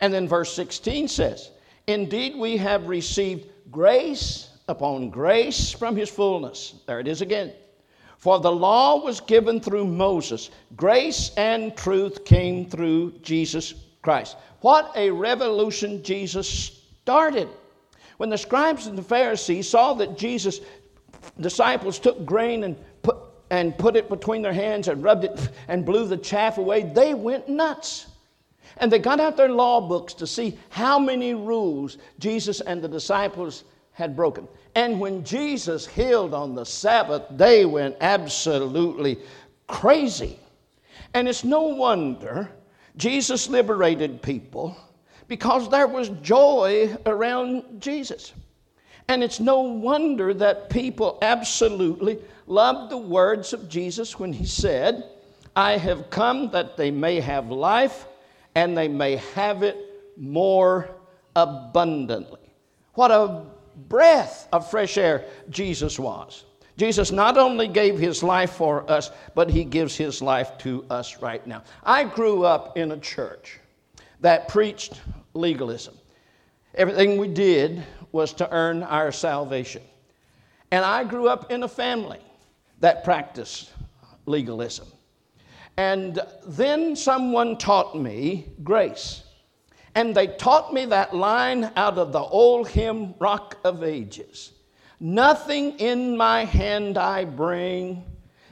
And 0.00 0.12
then 0.12 0.28
verse 0.28 0.52
16 0.54 1.08
says, 1.08 1.50
Indeed, 1.86 2.36
we 2.36 2.56
have 2.56 2.88
received 2.88 3.48
grace 3.70 4.50
upon 4.68 5.10
grace 5.10 5.72
from 5.72 5.96
his 5.96 6.08
fullness. 6.08 6.74
There 6.86 7.00
it 7.00 7.08
is 7.08 7.20
again. 7.20 7.52
For 8.18 8.38
the 8.38 8.52
law 8.52 9.02
was 9.02 9.20
given 9.20 9.60
through 9.60 9.86
Moses, 9.86 10.50
grace 10.76 11.32
and 11.36 11.76
truth 11.76 12.24
came 12.24 12.70
through 12.70 13.18
Jesus 13.22 13.74
Christ. 14.02 14.36
What 14.60 14.92
a 14.96 15.10
revolution 15.10 16.02
Jesus 16.02 16.82
started. 17.02 17.48
When 18.18 18.30
the 18.30 18.38
scribes 18.38 18.86
and 18.86 18.98
the 18.98 19.02
Pharisees 19.02 19.68
saw 19.68 19.94
that 19.94 20.18
Jesus' 20.18 20.60
disciples 21.40 21.98
took 21.98 22.24
grain 22.24 22.64
and 22.64 22.76
put, 23.02 23.16
and 23.50 23.76
put 23.78 23.96
it 23.96 24.08
between 24.08 24.42
their 24.42 24.52
hands 24.52 24.88
and 24.88 25.02
rubbed 25.02 25.24
it 25.24 25.50
and 25.68 25.84
blew 25.84 26.06
the 26.06 26.16
chaff 26.16 26.58
away, 26.58 26.82
they 26.82 27.14
went 27.14 27.48
nuts. 27.48 28.06
And 28.78 28.90
they 28.90 28.98
got 28.98 29.20
out 29.20 29.36
their 29.36 29.50
law 29.50 29.80
books 29.80 30.14
to 30.14 30.26
see 30.26 30.58
how 30.70 30.98
many 30.98 31.34
rules 31.34 31.98
Jesus 32.18 32.60
and 32.60 32.82
the 32.82 32.88
disciples 32.88 33.64
had 33.92 34.16
broken. 34.16 34.48
And 34.74 34.98
when 34.98 35.22
Jesus 35.22 35.86
healed 35.86 36.32
on 36.32 36.54
the 36.54 36.64
Sabbath, 36.64 37.22
they 37.30 37.66
went 37.66 37.96
absolutely 38.00 39.18
crazy. 39.66 40.38
And 41.12 41.28
it's 41.28 41.44
no 41.44 41.62
wonder 41.62 42.50
Jesus 42.96 43.48
liberated 43.48 44.22
people 44.22 44.76
because 45.28 45.68
there 45.70 45.86
was 45.86 46.08
joy 46.22 46.96
around 47.06 47.80
Jesus. 47.80 48.32
And 49.08 49.22
it's 49.22 49.40
no 49.40 49.60
wonder 49.60 50.32
that 50.34 50.70
people 50.70 51.18
absolutely 51.22 52.18
loved 52.46 52.90
the 52.90 52.98
words 52.98 53.52
of 53.52 53.68
Jesus 53.68 54.18
when 54.18 54.32
he 54.32 54.46
said, 54.46 55.04
I 55.56 55.76
have 55.76 56.10
come 56.10 56.50
that 56.50 56.76
they 56.76 56.90
may 56.90 57.20
have 57.20 57.48
life 57.48 58.06
and 58.54 58.76
they 58.76 58.88
may 58.88 59.16
have 59.34 59.62
it 59.62 59.76
more 60.16 60.90
abundantly. 61.34 62.40
What 62.94 63.10
a 63.10 63.44
breath 63.88 64.48
of 64.52 64.70
fresh 64.70 64.98
air 64.98 65.24
Jesus 65.50 65.98
was. 65.98 66.44
Jesus 66.76 67.12
not 67.12 67.36
only 67.36 67.68
gave 67.68 67.98
his 67.98 68.22
life 68.22 68.52
for 68.52 68.90
us, 68.90 69.10
but 69.34 69.50
he 69.50 69.64
gives 69.64 69.96
his 69.96 70.22
life 70.22 70.56
to 70.58 70.84
us 70.88 71.20
right 71.20 71.46
now. 71.46 71.62
I 71.82 72.04
grew 72.04 72.44
up 72.44 72.76
in 72.76 72.92
a 72.92 72.98
church 72.98 73.58
that 74.20 74.48
preached 74.48 75.00
legalism. 75.34 75.94
Everything 76.74 77.18
we 77.18 77.28
did 77.28 77.84
was 78.12 78.32
to 78.34 78.50
earn 78.50 78.82
our 78.82 79.12
salvation. 79.12 79.82
And 80.70 80.84
I 80.84 81.04
grew 81.04 81.28
up 81.28 81.50
in 81.50 81.62
a 81.62 81.68
family 81.68 82.20
that 82.80 83.04
practiced 83.04 83.70
legalism. 84.24 84.86
And 85.76 86.20
then 86.46 86.96
someone 86.96 87.58
taught 87.58 87.96
me 87.96 88.46
grace. 88.62 89.24
And 89.94 90.14
they 90.14 90.28
taught 90.28 90.72
me 90.72 90.86
that 90.86 91.14
line 91.14 91.70
out 91.76 91.98
of 91.98 92.12
the 92.12 92.20
old 92.20 92.68
hymn, 92.68 93.14
Rock 93.18 93.58
of 93.64 93.82
Ages 93.82 94.52
Nothing 95.04 95.80
in 95.80 96.16
my 96.16 96.44
hand 96.44 96.96
I 96.96 97.24
bring, 97.24 98.04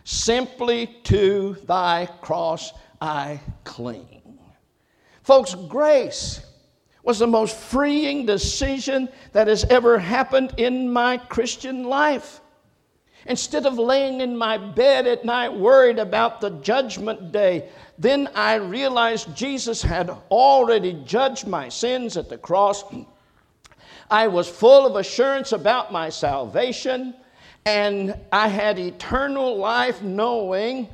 simply 0.03 0.89
to 1.05 1.57
thy 1.69 2.07
cross 2.23 2.73
I 3.01 3.41
cling. 3.63 4.41
Folks, 5.23 5.55
grace 5.55 6.45
was 7.05 7.21
the 7.21 7.27
most 7.29 7.57
freeing 7.57 8.27
decision 8.27 9.09
that 9.31 9.47
has 9.47 9.63
ever 9.67 9.97
happened 9.97 10.55
in 10.57 10.93
my 10.93 11.19
Christian 11.19 11.85
life. 11.85 12.41
Instead 13.27 13.65
of 13.65 13.79
laying 13.79 14.21
in 14.21 14.37
my 14.37 14.59
bed 14.59 15.07
at 15.07 15.25
night 15.25 15.55
worried 15.55 16.01
about 16.01 16.41
the 16.41 16.51
judgment 16.51 17.31
day, 17.31 17.69
then 17.97 18.29
I 18.35 18.55
realized 18.57 19.37
Jesus 19.37 19.83
had 19.83 20.11
already 20.33 21.01
judged 21.05 21.47
my 21.47 21.69
sins 21.69 22.17
at 22.17 22.29
the 22.29 22.39
cross. 22.39 22.83
I 24.11 24.27
was 24.27 24.49
full 24.49 24.87
of 24.87 24.96
assurance 24.96 25.53
about 25.53 25.92
my 25.92 26.09
salvation, 26.09 27.14
and 27.64 28.16
I 28.33 28.49
had 28.49 28.79
eternal 28.79 29.57
life 29.57 30.03
knowing 30.03 30.88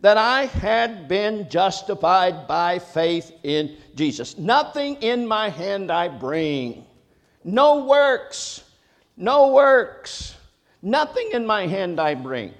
that 0.00 0.16
I 0.16 0.46
had 0.46 1.08
been 1.08 1.48
justified 1.48 2.46
by 2.46 2.78
faith 2.78 3.32
in 3.42 3.76
Jesus. 3.94 4.38
Nothing 4.38 4.96
in 4.96 5.26
my 5.26 5.48
hand 5.48 5.90
I 5.90 6.08
bring, 6.08 6.84
no 7.42 7.84
works, 7.84 8.64
no 9.16 9.52
works. 9.52 10.36
Nothing 10.82 11.30
in 11.32 11.46
my 11.46 11.66
hand 11.66 11.98
I 11.98 12.14
bring, 12.14 12.52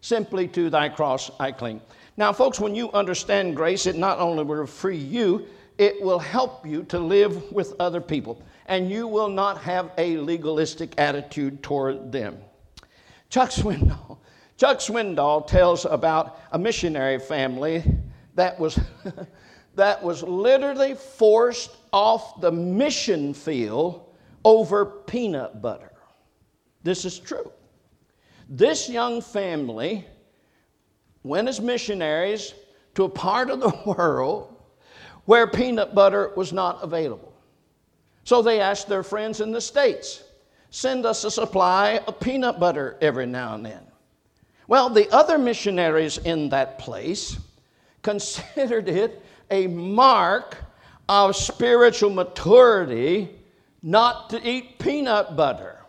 simply 0.00 0.48
to 0.48 0.70
thy 0.70 0.88
cross 0.88 1.30
I 1.38 1.52
cling. 1.52 1.80
Now, 2.16 2.32
folks, 2.32 2.58
when 2.58 2.74
you 2.74 2.90
understand 2.90 3.54
grace, 3.54 3.86
it 3.86 3.96
not 3.96 4.18
only 4.18 4.42
will 4.42 4.66
free 4.66 4.96
you, 4.96 5.46
it 5.78 6.02
will 6.02 6.18
help 6.18 6.66
you 6.66 6.82
to 6.84 6.98
live 6.98 7.52
with 7.52 7.74
other 7.78 8.00
people, 8.00 8.42
and 8.70 8.88
you 8.88 9.08
will 9.08 9.28
not 9.28 9.58
have 9.58 9.90
a 9.98 10.16
legalistic 10.18 10.94
attitude 10.96 11.60
toward 11.60 12.12
them. 12.12 12.38
Chuck 13.28 13.50
Swindoll, 13.50 14.18
Chuck 14.56 14.78
Swindoll 14.78 15.44
tells 15.44 15.84
about 15.84 16.38
a 16.52 16.58
missionary 16.58 17.18
family 17.18 17.82
that 18.36 18.58
was, 18.60 18.78
that 19.74 20.00
was 20.00 20.22
literally 20.22 20.94
forced 20.94 21.76
off 21.92 22.40
the 22.40 22.52
mission 22.52 23.34
field 23.34 24.14
over 24.44 24.86
peanut 24.86 25.60
butter. 25.60 25.90
This 26.84 27.04
is 27.04 27.18
true. 27.18 27.50
This 28.48 28.88
young 28.88 29.20
family 29.20 30.06
went 31.24 31.48
as 31.48 31.60
missionaries 31.60 32.54
to 32.94 33.02
a 33.02 33.08
part 33.08 33.50
of 33.50 33.58
the 33.58 33.74
world 33.84 34.54
where 35.24 35.48
peanut 35.48 35.92
butter 35.92 36.32
was 36.36 36.52
not 36.52 36.78
available. 36.84 37.29
So 38.30 38.42
they 38.42 38.60
asked 38.60 38.86
their 38.86 39.02
friends 39.02 39.40
in 39.40 39.50
the 39.50 39.60
States, 39.60 40.22
send 40.70 41.04
us 41.04 41.24
a 41.24 41.32
supply 41.32 41.98
of 42.06 42.20
peanut 42.20 42.60
butter 42.60 42.96
every 43.00 43.26
now 43.26 43.56
and 43.56 43.66
then. 43.66 43.82
Well, 44.68 44.88
the 44.88 45.12
other 45.12 45.36
missionaries 45.36 46.16
in 46.18 46.48
that 46.50 46.78
place 46.78 47.36
considered 48.02 48.88
it 48.88 49.20
a 49.50 49.66
mark 49.66 50.58
of 51.08 51.34
spiritual 51.34 52.10
maturity 52.10 53.30
not 53.82 54.30
to 54.30 54.48
eat 54.48 54.78
peanut 54.78 55.34
butter. 55.34 55.80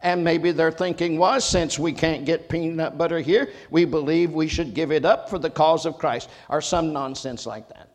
And 0.00 0.24
maybe 0.24 0.50
their 0.50 0.72
thinking 0.72 1.16
was 1.16 1.48
since 1.48 1.78
we 1.78 1.92
can't 1.92 2.24
get 2.24 2.48
peanut 2.48 2.98
butter 2.98 3.20
here, 3.20 3.52
we 3.70 3.84
believe 3.84 4.32
we 4.32 4.48
should 4.48 4.74
give 4.74 4.90
it 4.90 5.04
up 5.04 5.30
for 5.30 5.38
the 5.38 5.50
cause 5.50 5.86
of 5.86 5.96
Christ, 5.96 6.28
or 6.48 6.60
some 6.60 6.92
nonsense 6.92 7.46
like 7.46 7.68
that. 7.68 7.92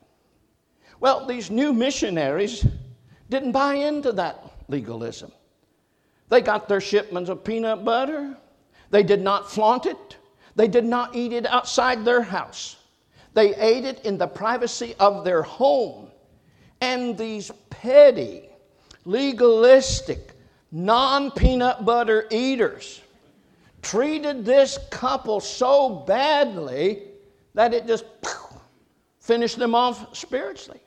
Well, 1.01 1.25
these 1.25 1.51
new 1.51 1.73
missionaries 1.73 2.65
didn't 3.31 3.53
buy 3.53 3.75
into 3.75 4.11
that 4.11 4.43
legalism. 4.67 5.31
They 6.29 6.41
got 6.41 6.67
their 6.67 6.81
shipments 6.81 7.29
of 7.29 7.43
peanut 7.43 7.83
butter, 7.83 8.37
they 8.91 9.03
did 9.03 9.21
not 9.21 9.49
flaunt 9.49 9.85
it, 9.85 10.17
they 10.55 10.67
did 10.67 10.85
not 10.85 11.15
eat 11.15 11.33
it 11.33 11.47
outside 11.47 12.05
their 12.05 12.21
house. 12.21 12.75
They 13.33 13.55
ate 13.55 13.85
it 13.85 14.03
in 14.03 14.17
the 14.17 14.27
privacy 14.27 14.93
of 14.99 15.23
their 15.23 15.41
home. 15.41 16.09
And 16.81 17.17
these 17.17 17.49
petty, 17.69 18.49
legalistic, 19.05 20.33
non 20.71 21.31
peanut 21.31 21.85
butter 21.85 22.27
eaters 22.29 23.01
treated 23.81 24.43
this 24.43 24.77
couple 24.89 25.39
so 25.39 26.03
badly 26.05 27.03
that 27.53 27.73
it 27.73 27.87
just 27.87 28.03
finished 29.21 29.57
them 29.57 29.73
off 29.73 30.15
spiritually. 30.15 30.81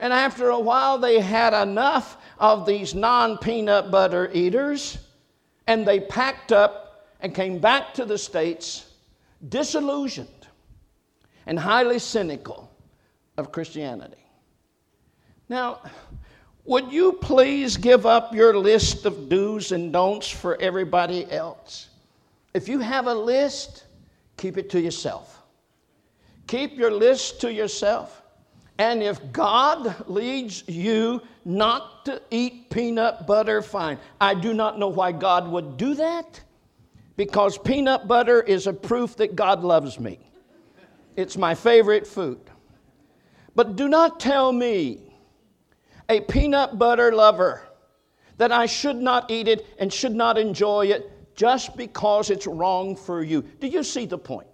And 0.00 0.14
after 0.14 0.48
a 0.48 0.58
while, 0.58 0.98
they 0.98 1.20
had 1.20 1.52
enough 1.52 2.16
of 2.38 2.64
these 2.66 2.94
non 2.94 3.36
peanut 3.36 3.90
butter 3.90 4.30
eaters, 4.32 4.98
and 5.66 5.86
they 5.86 6.00
packed 6.00 6.52
up 6.52 7.06
and 7.20 7.34
came 7.34 7.58
back 7.58 7.92
to 7.94 8.06
the 8.06 8.16
States 8.16 8.86
disillusioned 9.48 10.28
and 11.46 11.58
highly 11.58 11.98
cynical 11.98 12.70
of 13.36 13.52
Christianity. 13.52 14.24
Now, 15.50 15.80
would 16.64 16.90
you 16.92 17.12
please 17.14 17.76
give 17.76 18.06
up 18.06 18.34
your 18.34 18.56
list 18.56 19.04
of 19.04 19.28
do's 19.28 19.72
and 19.72 19.92
don'ts 19.92 20.30
for 20.30 20.60
everybody 20.60 21.30
else? 21.30 21.88
If 22.54 22.68
you 22.68 22.78
have 22.78 23.06
a 23.06 23.14
list, 23.14 23.84
keep 24.36 24.56
it 24.56 24.70
to 24.70 24.80
yourself. 24.80 25.42
Keep 26.46 26.76
your 26.76 26.90
list 26.90 27.40
to 27.42 27.52
yourself. 27.52 28.22
And 28.80 29.02
if 29.02 29.30
God 29.30 30.08
leads 30.08 30.66
you 30.66 31.20
not 31.44 32.06
to 32.06 32.22
eat 32.30 32.70
peanut 32.70 33.26
butter, 33.26 33.60
fine. 33.60 33.98
I 34.18 34.32
do 34.32 34.54
not 34.54 34.78
know 34.78 34.88
why 34.88 35.12
God 35.12 35.46
would 35.48 35.76
do 35.76 35.92
that 35.96 36.40
because 37.14 37.58
peanut 37.58 38.08
butter 38.08 38.40
is 38.40 38.66
a 38.66 38.72
proof 38.72 39.16
that 39.16 39.36
God 39.36 39.62
loves 39.62 40.00
me. 40.00 40.18
It's 41.14 41.36
my 41.36 41.54
favorite 41.54 42.06
food. 42.06 42.40
But 43.54 43.76
do 43.76 43.86
not 43.86 44.18
tell 44.18 44.50
me 44.50 45.12
a 46.08 46.22
peanut 46.22 46.78
butter 46.78 47.12
lover, 47.12 47.68
that 48.38 48.50
I 48.50 48.64
should 48.64 48.96
not 48.96 49.30
eat 49.30 49.46
it 49.46 49.66
and 49.78 49.92
should 49.92 50.14
not 50.14 50.38
enjoy 50.38 50.86
it 50.86 51.36
just 51.36 51.76
because 51.76 52.30
it's 52.30 52.46
wrong 52.46 52.96
for 52.96 53.22
you. 53.22 53.42
Do 53.42 53.66
you 53.66 53.82
see 53.82 54.06
the 54.06 54.16
point? 54.16 54.48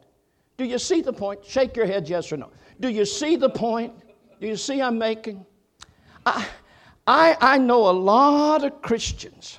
Do 0.56 0.64
you 0.64 0.80
see 0.80 1.00
the 1.00 1.12
point? 1.12 1.44
Shake 1.44 1.76
your 1.76 1.86
head, 1.86 2.08
yes 2.08 2.32
or 2.32 2.38
no. 2.38 2.50
Do 2.80 2.88
you 2.88 3.04
see 3.04 3.36
the 3.36 3.48
point? 3.48 3.92
Do 4.40 4.46
you 4.46 4.56
see 4.56 4.82
I'm 4.82 4.98
making? 4.98 5.44
I, 6.24 6.46
I, 7.06 7.36
I 7.40 7.58
know 7.58 7.88
a 7.88 7.92
lot 7.92 8.64
of 8.64 8.82
Christians 8.82 9.58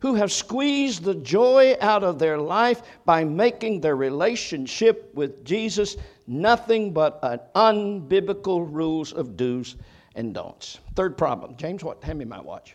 who 0.00 0.16
have 0.16 0.32
squeezed 0.32 1.04
the 1.04 1.14
joy 1.14 1.76
out 1.80 2.02
of 2.02 2.18
their 2.18 2.36
life 2.36 2.82
by 3.04 3.22
making 3.22 3.80
their 3.80 3.94
relationship 3.94 5.14
with 5.14 5.44
Jesus 5.44 5.96
nothing 6.26 6.92
but 6.92 7.20
an 7.22 7.38
unbiblical 7.54 8.66
rules 8.68 9.12
of 9.12 9.36
do's 9.36 9.76
and 10.16 10.34
don'ts. 10.34 10.78
Third 10.96 11.16
problem. 11.16 11.56
James, 11.56 11.84
what? 11.84 12.02
Hand 12.02 12.18
me 12.18 12.24
my 12.24 12.40
watch. 12.40 12.74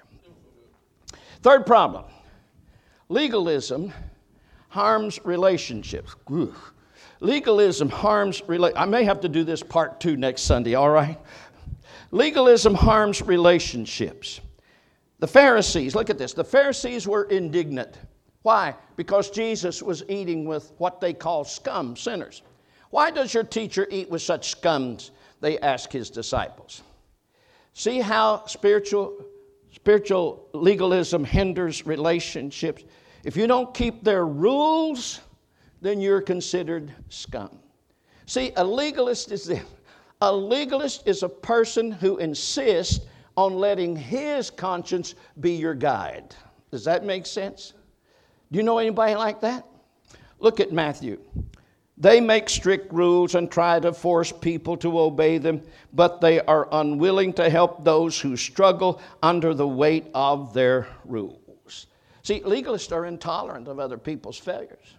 Third 1.41 1.65
problem. 1.65 2.05
Legalism 3.09 3.93
harms 4.69 5.19
relationships. 5.23 6.15
Legalism 7.19 7.89
harms 7.89 8.41
rela- 8.41 8.73
I 8.75 8.85
may 8.85 9.03
have 9.03 9.21
to 9.21 9.29
do 9.29 9.43
this 9.43 9.63
part 9.63 9.99
two 9.99 10.17
next 10.17 10.43
Sunday, 10.43 10.75
all 10.75 10.89
right? 10.89 11.17
Legalism 12.11 12.73
harms 12.73 13.21
relationships. 13.21 14.39
The 15.19 15.27
Pharisees, 15.27 15.95
look 15.95 16.09
at 16.09 16.17
this. 16.17 16.33
The 16.33 16.43
Pharisees 16.43 17.07
were 17.07 17.23
indignant. 17.23 17.97
Why? 18.43 18.75
Because 18.95 19.29
Jesus 19.29 19.81
was 19.81 20.03
eating 20.07 20.45
with 20.45 20.71
what 20.77 21.01
they 21.01 21.13
call 21.13 21.43
scum, 21.43 21.95
sinners. 21.95 22.43
Why 22.91 23.11
does 23.11 23.33
your 23.33 23.43
teacher 23.43 23.87
eat 23.89 24.09
with 24.09 24.21
such 24.21 24.59
scums? 24.59 25.09
They 25.41 25.59
ask 25.59 25.91
his 25.91 26.09
disciples. 26.09 26.83
See 27.73 27.99
how 27.99 28.45
spiritual, 28.45 29.25
spiritual 29.71 30.47
legalism 30.53 31.25
hinders 31.25 31.85
relationships? 31.85 32.83
If 33.23 33.35
you 33.35 33.47
don't 33.47 33.73
keep 33.73 34.03
their 34.03 34.25
rules, 34.25 35.19
then 35.81 36.01
you're 36.01 36.21
considered 36.21 36.93
scum. 37.09 37.59
See, 38.25 38.51
a 38.55 38.63
legalist 38.63 39.31
is 39.31 39.45
this. 39.45 39.63
A 40.21 40.33
legalist 40.33 41.07
is 41.07 41.23
a 41.23 41.29
person 41.29 41.91
who 41.91 42.17
insists 42.17 43.05
on 43.35 43.55
letting 43.55 43.95
his 43.95 44.49
conscience 44.49 45.13
be 45.39 45.51
your 45.51 45.75
guide. 45.75 46.35
Does 46.71 46.83
that 46.85 47.05
make 47.05 47.25
sense? 47.25 47.73
Do 48.51 48.57
you 48.57 48.63
know 48.63 48.79
anybody 48.79 49.15
like 49.15 49.41
that? 49.41 49.65
Look 50.39 50.59
at 50.59 50.71
Matthew. 50.71 51.19
They 51.99 52.21
make 52.21 52.49
strict 52.49 52.93
rules 52.93 53.35
and 53.35 53.49
try 53.49 53.79
to 53.79 53.91
force 53.91 54.31
people 54.31 54.77
to 54.77 54.99
obey 54.99 55.37
them, 55.39 55.63
but 55.93 56.21
they 56.21 56.41
are 56.41 56.67
unwilling 56.71 57.33
to 57.33 57.49
help 57.49 57.83
those 57.83 58.19
who 58.19 58.37
struggle 58.37 59.01
under 59.23 59.53
the 59.53 59.67
weight 59.67 60.07
of 60.13 60.53
their 60.53 60.87
rules. 61.05 61.87
See, 62.21 62.41
legalists 62.41 62.91
are 62.91 63.05
intolerant 63.05 63.67
of 63.67 63.79
other 63.79 63.97
people's 63.97 64.37
failures. 64.37 64.96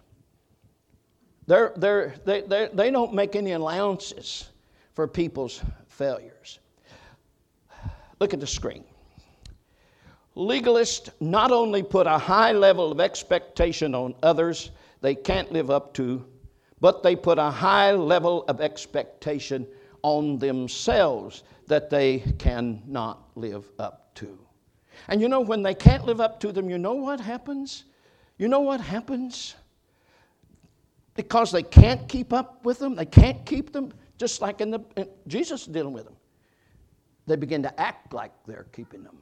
They're, 1.49 1.73
they're, 1.77 2.13
they, 2.25 2.41
they, 2.41 2.69
they 2.71 2.91
don't 2.91 3.11
make 3.11 3.35
any 3.35 3.53
allowances 3.53 4.49
for 4.93 5.07
people's 5.07 5.63
failures. 5.87 6.59
Look 8.19 8.35
at 8.35 8.39
the 8.39 8.45
screen. 8.45 8.83
Legalists 10.37 11.09
not 11.19 11.51
only 11.51 11.81
put 11.81 12.05
a 12.05 12.19
high 12.19 12.51
level 12.51 12.91
of 12.91 12.99
expectation 12.99 13.95
on 13.95 14.13
others 14.21 14.69
they 15.01 15.15
can't 15.15 15.51
live 15.51 15.71
up 15.71 15.91
to, 15.95 16.23
but 16.81 17.01
they 17.01 17.15
put 17.15 17.39
a 17.39 17.49
high 17.49 17.93
level 17.93 18.43
of 18.43 18.61
expectation 18.61 19.65
on 20.03 20.37
themselves 20.37 21.41
that 21.65 21.89
they 21.89 22.19
cannot 22.37 23.27
live 23.33 23.71
up 23.79 24.13
to. 24.13 24.37
And 25.07 25.19
you 25.19 25.27
know, 25.27 25.41
when 25.41 25.63
they 25.63 25.73
can't 25.73 26.05
live 26.05 26.21
up 26.21 26.39
to 26.41 26.51
them, 26.51 26.69
you 26.69 26.77
know 26.77 26.93
what 26.93 27.19
happens? 27.19 27.85
You 28.37 28.49
know 28.49 28.59
what 28.59 28.81
happens? 28.81 29.55
Because 31.19 31.51
they 31.51 31.63
can't 31.63 32.07
keep 32.07 32.31
up 32.31 32.63
with 32.63 32.79
them, 32.79 32.95
they 32.95 33.05
can't 33.05 33.45
keep 33.45 33.73
them, 33.73 33.91
just 34.17 34.41
like 34.41 34.61
in 34.61 34.71
the 34.71 34.79
in, 34.95 35.09
Jesus 35.27 35.65
dealing 35.65 35.93
with 35.93 36.05
them 36.05 36.15
they 37.29 37.35
begin 37.35 37.63
to 37.63 37.79
act 37.79 38.13
like 38.13 38.31
they're 38.45 38.67
keeping 38.73 39.03
them. 39.03 39.17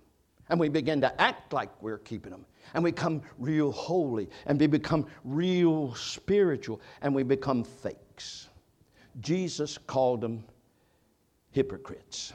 And 0.49 0.59
we 0.59 0.69
begin 0.69 1.01
to 1.01 1.21
act 1.21 1.51
like 1.51 1.69
we're 1.81 1.97
keeping 1.97 2.31
them. 2.31 2.45
And 2.73 2.83
we 2.83 2.91
become 2.91 3.21
real 3.37 3.71
holy. 3.71 4.29
And 4.45 4.57
we 4.57 4.67
become 4.67 5.05
real 5.25 5.93
spiritual. 5.93 6.79
And 7.01 7.13
we 7.13 7.23
become 7.23 7.65
fakes. 7.65 8.47
Jesus 9.19 9.77
called 9.77 10.21
them 10.21 10.45
hypocrites. 11.51 12.31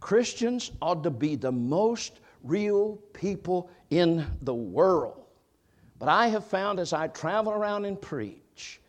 Christians 0.00 0.72
ought 0.82 1.04
to 1.04 1.10
be 1.10 1.36
the 1.36 1.52
most 1.52 2.18
real 2.42 2.96
people 3.12 3.70
in 3.90 4.26
the 4.42 4.54
world. 4.54 5.25
But 5.98 6.08
I 6.08 6.28
have 6.28 6.44
found 6.44 6.78
as 6.78 6.92
I 6.92 7.08
travel 7.08 7.52
around 7.52 7.84
and 7.84 8.00
preach 8.00 8.80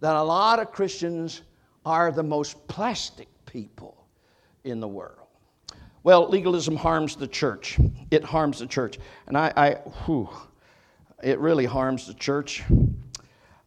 that 0.00 0.16
a 0.16 0.22
lot 0.22 0.58
of 0.58 0.72
Christians 0.72 1.42
are 1.84 2.10
the 2.10 2.22
most 2.22 2.66
plastic 2.68 3.28
people 3.46 4.06
in 4.64 4.80
the 4.80 4.88
world. 4.88 5.26
Well, 6.02 6.28
legalism 6.28 6.76
harms 6.76 7.16
the 7.16 7.26
church. 7.26 7.78
It 8.10 8.22
harms 8.22 8.60
the 8.60 8.66
church. 8.66 8.98
And 9.26 9.36
I, 9.36 9.52
I 9.56 9.74
whew, 10.04 10.28
it 11.22 11.38
really 11.38 11.64
harms 11.64 12.06
the 12.06 12.14
church 12.14 12.62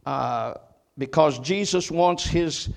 uh, 0.06 0.54
because 0.97 1.39
Jesus 1.39 1.91
wants 1.91 2.25
his 2.25 2.69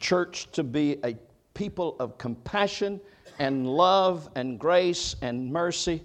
church 0.00 0.50
to 0.52 0.62
be 0.62 0.98
a 1.04 1.16
people 1.54 1.96
of 1.98 2.16
compassion 2.18 3.00
and 3.38 3.66
love 3.66 4.28
and 4.34 4.58
grace 4.58 5.16
and 5.22 5.52
mercy. 5.52 6.02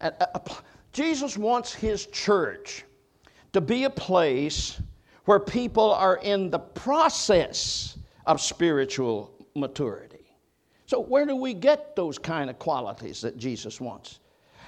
Uh, 0.00 0.10
Jesus 0.94 1.36
wants 1.36 1.74
his 1.74 2.06
church 2.06 2.84
to 3.52 3.60
be 3.60 3.84
a 3.84 3.90
place 3.90 4.80
where 5.26 5.40
people 5.40 5.92
are 5.92 6.16
in 6.18 6.50
the 6.50 6.58
process 6.58 7.98
of 8.26 8.40
spiritual 8.40 9.34
maturity. 9.54 10.32
So, 10.86 11.00
where 11.00 11.26
do 11.26 11.34
we 11.34 11.52
get 11.52 11.96
those 11.96 12.18
kind 12.18 12.48
of 12.48 12.58
qualities 12.58 13.20
that 13.22 13.36
Jesus 13.36 13.80
wants? 13.80 14.20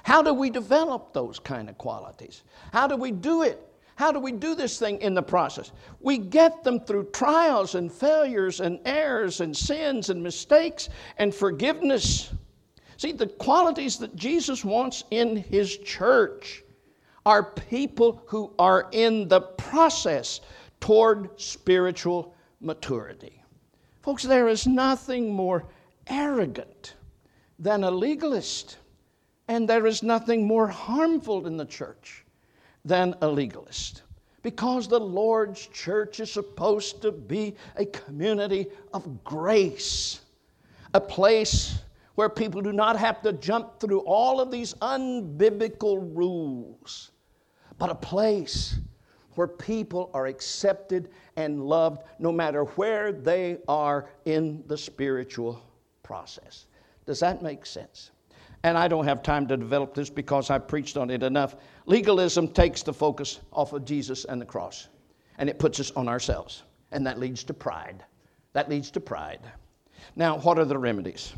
How 0.03 0.21
do 0.21 0.33
we 0.33 0.49
develop 0.49 1.13
those 1.13 1.39
kind 1.39 1.69
of 1.69 1.77
qualities? 1.77 2.43
How 2.73 2.87
do 2.87 2.97
we 2.97 3.11
do 3.11 3.43
it? 3.43 3.63
How 3.95 4.11
do 4.11 4.19
we 4.19 4.31
do 4.31 4.53
this 4.53 4.77
thing 4.77 5.01
in 5.01 5.13
the 5.13 5.23
process? 5.23 5.71
We 6.01 6.17
get 6.17 6.63
them 6.63 6.79
through 6.81 7.05
trials 7.11 7.75
and 7.75 7.91
failures 7.91 8.59
and 8.59 8.79
errors 8.85 9.41
and 9.41 9.55
sins 9.55 10.09
and 10.09 10.21
mistakes 10.21 10.89
and 11.17 11.33
forgiveness. 11.33 12.31
See, 12.97 13.11
the 13.11 13.27
qualities 13.27 13.97
that 13.99 14.15
Jesus 14.15 14.65
wants 14.65 15.03
in 15.11 15.37
his 15.37 15.77
church 15.77 16.63
are 17.25 17.43
people 17.43 18.23
who 18.25 18.53
are 18.57 18.87
in 18.91 19.27
the 19.27 19.41
process 19.41 20.41
toward 20.79 21.39
spiritual 21.39 22.35
maturity. 22.59 23.43
Folks, 24.01 24.23
there 24.23 24.47
is 24.47 24.65
nothing 24.65 25.31
more 25.31 25.65
arrogant 26.07 26.95
than 27.59 27.83
a 27.83 27.91
legalist. 27.91 28.77
And 29.47 29.67
there 29.67 29.85
is 29.85 30.03
nothing 30.03 30.45
more 30.45 30.67
harmful 30.67 31.47
in 31.47 31.57
the 31.57 31.65
church 31.65 32.25
than 32.83 33.15
a 33.21 33.27
legalist. 33.27 34.03
Because 34.43 34.87
the 34.87 34.99
Lord's 34.99 35.67
church 35.67 36.19
is 36.19 36.31
supposed 36.31 37.01
to 37.01 37.11
be 37.11 37.55
a 37.75 37.85
community 37.85 38.67
of 38.93 39.23
grace, 39.23 40.21
a 40.93 41.01
place 41.01 41.79
where 42.17 42.29
people 42.29 42.63
do 42.63 42.73
not 42.73 42.97
have 42.97 43.21
to 43.21 43.31
jump 43.31 43.79
through 43.79 43.99
all 43.99 44.41
of 44.41 44.49
these 44.49 44.73
unbiblical 44.81 45.99
rules, 46.15 47.11
but 47.77 47.91
a 47.91 47.95
place 47.95 48.79
where 49.35 49.47
people 49.47 50.09
are 50.15 50.25
accepted 50.25 51.09
and 51.35 51.63
loved 51.63 52.01
no 52.17 52.31
matter 52.31 52.63
where 52.63 53.11
they 53.11 53.59
are 53.67 54.09
in 54.25 54.63
the 54.65 54.75
spiritual 54.75 55.61
process. 56.01 56.65
Does 57.05 57.19
that 57.19 57.43
make 57.43 57.67
sense? 57.67 58.09
And 58.63 58.79
I 58.79 58.87
don't 58.87 59.05
have 59.05 59.21
time 59.21 59.45
to 59.49 59.55
develop 59.55 59.93
this 59.93 60.09
because 60.09 60.49
I 60.49 60.57
preached 60.57 60.97
on 60.97 61.11
it 61.11 61.21
enough. 61.21 61.55
Legalism 61.85 62.47
takes 62.47 62.81
the 62.81 62.93
focus 62.93 63.41
off 63.53 63.73
of 63.73 63.85
Jesus 63.85 64.25
and 64.25 64.41
the 64.41 64.45
cross, 64.45 64.87
and 65.37 65.51
it 65.51 65.59
puts 65.59 65.79
us 65.79 65.91
on 65.91 66.09
ourselves. 66.09 66.63
And 66.91 67.05
that 67.05 67.19
leads 67.19 67.43
to 67.43 67.53
pride. 67.53 68.03
That 68.53 68.71
leads 68.71 68.89
to 68.89 68.99
pride. 68.99 69.41
Now, 70.15 70.39
what 70.39 70.57
are 70.57 70.65
the 70.65 70.79
remedies? 70.79 71.33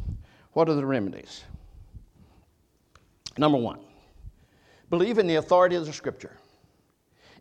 What 0.59 0.67
are 0.67 0.75
the 0.75 0.85
remedies? 0.85 1.45
Number 3.37 3.57
one, 3.57 3.79
believe 4.89 5.17
in 5.17 5.25
the 5.25 5.35
authority 5.35 5.77
of 5.77 5.85
the 5.85 5.93
Scripture. 5.93 6.35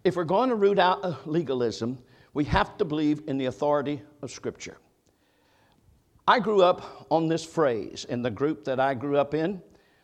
If 0.05 0.15
we're 0.15 0.23
going 0.23 0.51
to 0.51 0.55
root 0.55 0.79
out 0.79 1.27
legalism, 1.27 1.99
we 2.33 2.45
have 2.45 2.79
to 2.79 2.85
believe 2.85 3.23
in 3.27 3.37
the 3.37 3.47
authority 3.47 4.03
of 4.23 4.31
Scripture. 4.31 4.77
I 6.29 6.39
grew 6.39 6.63
up 6.63 7.09
on 7.11 7.27
this 7.27 7.45
phrase 7.45 8.05
in 8.09 8.23
the 8.23 8.31
group 8.31 8.65
that 8.67 8.79
I 8.79 8.95
grew 8.95 9.19
up 9.19 9.35
in. 9.35 9.63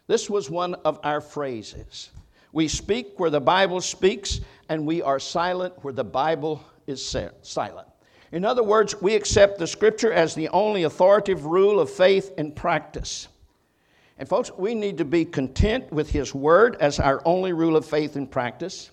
This 0.09 0.29
was 0.29 0.50
one 0.50 0.74
of 0.85 0.98
our 1.05 1.20
phrases. 1.20 2.11
We 2.50 2.66
speak 2.66 3.20
where 3.20 3.31
the 3.31 3.40
Bible 3.40 3.81
speaks, 3.81 4.40
and 4.68 4.85
we 4.85 5.03
are 5.03 5.20
silent 5.20 5.74
where 5.85 5.94
the 5.94 6.03
Bible 6.03 6.64
is 6.88 7.16
silent. 7.42 7.87
In 8.35 8.44
other 8.44 8.64
words, 8.64 9.01
we 9.01 9.14
accept 9.14 9.61
the 9.61 9.66
Scripture 9.68 10.12
as 10.12 10.35
the 10.35 10.49
only 10.49 10.83
authoritative 10.83 11.44
rule 11.44 11.79
of 11.79 11.88
faith 11.88 12.33
and 12.37 12.55
practice. 12.55 13.29
And, 14.18 14.29
folks, 14.29 14.51
we 14.59 14.75
need 14.75 14.99
to 14.99 15.05
be 15.05 15.25
content 15.25 15.92
with 15.92 16.11
His 16.11 16.35
Word 16.35 16.77
as 16.81 16.99
our 16.99 17.23
only 17.25 17.53
rule 17.53 17.77
of 17.77 17.87
faith 17.87 18.16
and 18.16 18.29
practice. 18.29 18.90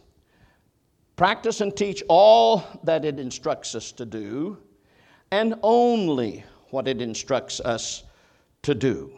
practice 1.15 1.61
and 1.61 1.75
teach 1.75 2.01
all 2.07 2.63
that 2.83 3.05
it 3.05 3.19
instructs 3.19 3.75
us 3.75 3.91
to 3.91 4.05
do, 4.05 4.57
and 5.31 5.53
only 5.61 6.43
what 6.71 6.87
it 6.87 6.99
instructs 6.99 7.59
us 7.59 8.03
to 8.63 8.73
do. 8.73 9.11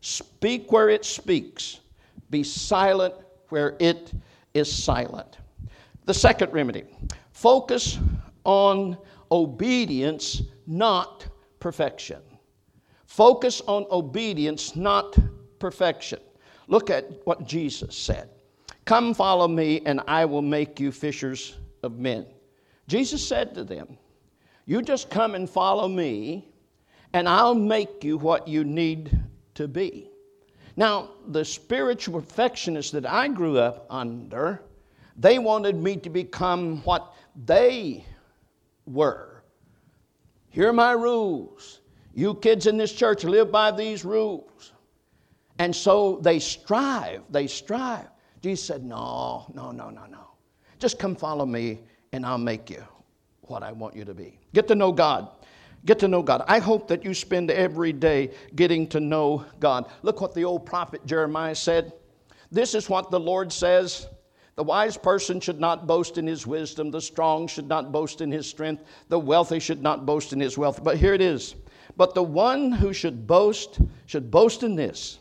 Speak 0.00 0.72
where 0.72 0.88
it 0.88 1.04
speaks, 1.04 1.80
be 2.30 2.42
silent 2.42 3.14
where 3.50 3.76
it 3.80 4.12
is 4.54 4.72
silent. 4.72 5.36
The 6.06 6.14
second 6.14 6.52
remedy 6.54 6.84
focus 7.32 7.98
on 8.44 8.96
obedience, 9.32 10.42
not 10.66 11.26
perfection. 11.58 12.20
Focus 13.06 13.62
on 13.66 13.86
obedience, 13.90 14.76
not 14.76 15.16
perfection. 15.58 16.20
Look 16.68 16.90
at 16.90 17.26
what 17.26 17.46
Jesus 17.46 17.96
said 17.96 18.28
Come 18.84 19.14
follow 19.14 19.48
me, 19.48 19.80
and 19.86 20.00
I 20.06 20.24
will 20.26 20.42
make 20.42 20.78
you 20.78 20.92
fishers 20.92 21.56
of 21.82 21.98
men. 21.98 22.26
Jesus 22.88 23.26
said 23.26 23.54
to 23.54 23.64
them, 23.64 23.96
You 24.66 24.82
just 24.82 25.08
come 25.08 25.34
and 25.34 25.48
follow 25.48 25.88
me, 25.88 26.48
and 27.12 27.28
I'll 27.28 27.54
make 27.54 28.04
you 28.04 28.18
what 28.18 28.46
you 28.46 28.64
need 28.64 29.18
to 29.54 29.66
be. 29.66 30.10
Now, 30.76 31.10
the 31.28 31.44
spiritual 31.44 32.20
perfectionists 32.20 32.92
that 32.92 33.06
I 33.06 33.28
grew 33.28 33.58
up 33.58 33.86
under, 33.88 34.62
they 35.16 35.38
wanted 35.38 35.76
me 35.76 35.96
to 35.98 36.10
become 36.10 36.82
what 36.84 37.14
they 37.46 38.04
were. 38.86 39.42
Here 40.50 40.68
are 40.68 40.72
my 40.72 40.92
rules. 40.92 41.80
You 42.14 42.34
kids 42.34 42.66
in 42.66 42.76
this 42.76 42.92
church 42.92 43.24
live 43.24 43.50
by 43.50 43.70
these 43.70 44.04
rules. 44.04 44.72
And 45.58 45.74
so 45.74 46.18
they 46.22 46.38
strive, 46.38 47.22
they 47.30 47.46
strive. 47.46 48.08
Jesus 48.42 48.66
said, 48.66 48.84
No, 48.84 49.46
no, 49.54 49.70
no, 49.70 49.90
no, 49.90 50.06
no. 50.06 50.26
Just 50.78 50.98
come 50.98 51.14
follow 51.14 51.46
me 51.46 51.80
and 52.12 52.26
I'll 52.26 52.38
make 52.38 52.68
you 52.68 52.82
what 53.42 53.62
I 53.62 53.72
want 53.72 53.96
you 53.96 54.04
to 54.04 54.14
be. 54.14 54.38
Get 54.52 54.68
to 54.68 54.74
know 54.74 54.92
God. 54.92 55.28
Get 55.84 55.98
to 56.00 56.08
know 56.08 56.22
God. 56.22 56.44
I 56.46 56.58
hope 56.58 56.88
that 56.88 57.04
you 57.04 57.14
spend 57.14 57.50
every 57.50 57.92
day 57.92 58.30
getting 58.54 58.86
to 58.88 59.00
know 59.00 59.44
God. 59.58 59.90
Look 60.02 60.20
what 60.20 60.34
the 60.34 60.44
old 60.44 60.66
prophet 60.66 61.04
Jeremiah 61.06 61.54
said. 61.54 61.92
This 62.50 62.74
is 62.74 62.88
what 62.88 63.10
the 63.10 63.18
Lord 63.18 63.52
says 63.52 64.06
The 64.54 64.64
wise 64.64 64.96
person 64.98 65.40
should 65.40 65.60
not 65.60 65.86
boast 65.86 66.18
in 66.18 66.26
his 66.26 66.46
wisdom, 66.46 66.90
the 66.90 67.00
strong 67.00 67.46
should 67.46 67.68
not 67.68 67.90
boast 67.90 68.20
in 68.20 68.30
his 68.30 68.46
strength, 68.46 68.84
the 69.08 69.18
wealthy 69.18 69.58
should 69.58 69.82
not 69.82 70.04
boast 70.04 70.32
in 70.32 70.40
his 70.40 70.58
wealth. 70.58 70.84
But 70.84 70.98
here 70.98 71.14
it 71.14 71.22
is. 71.22 71.54
But 71.96 72.14
the 72.14 72.22
one 72.22 72.72
who 72.72 72.92
should 72.92 73.26
boast 73.26 73.80
should 74.06 74.30
boast 74.30 74.62
in 74.62 74.76
this 74.76 75.18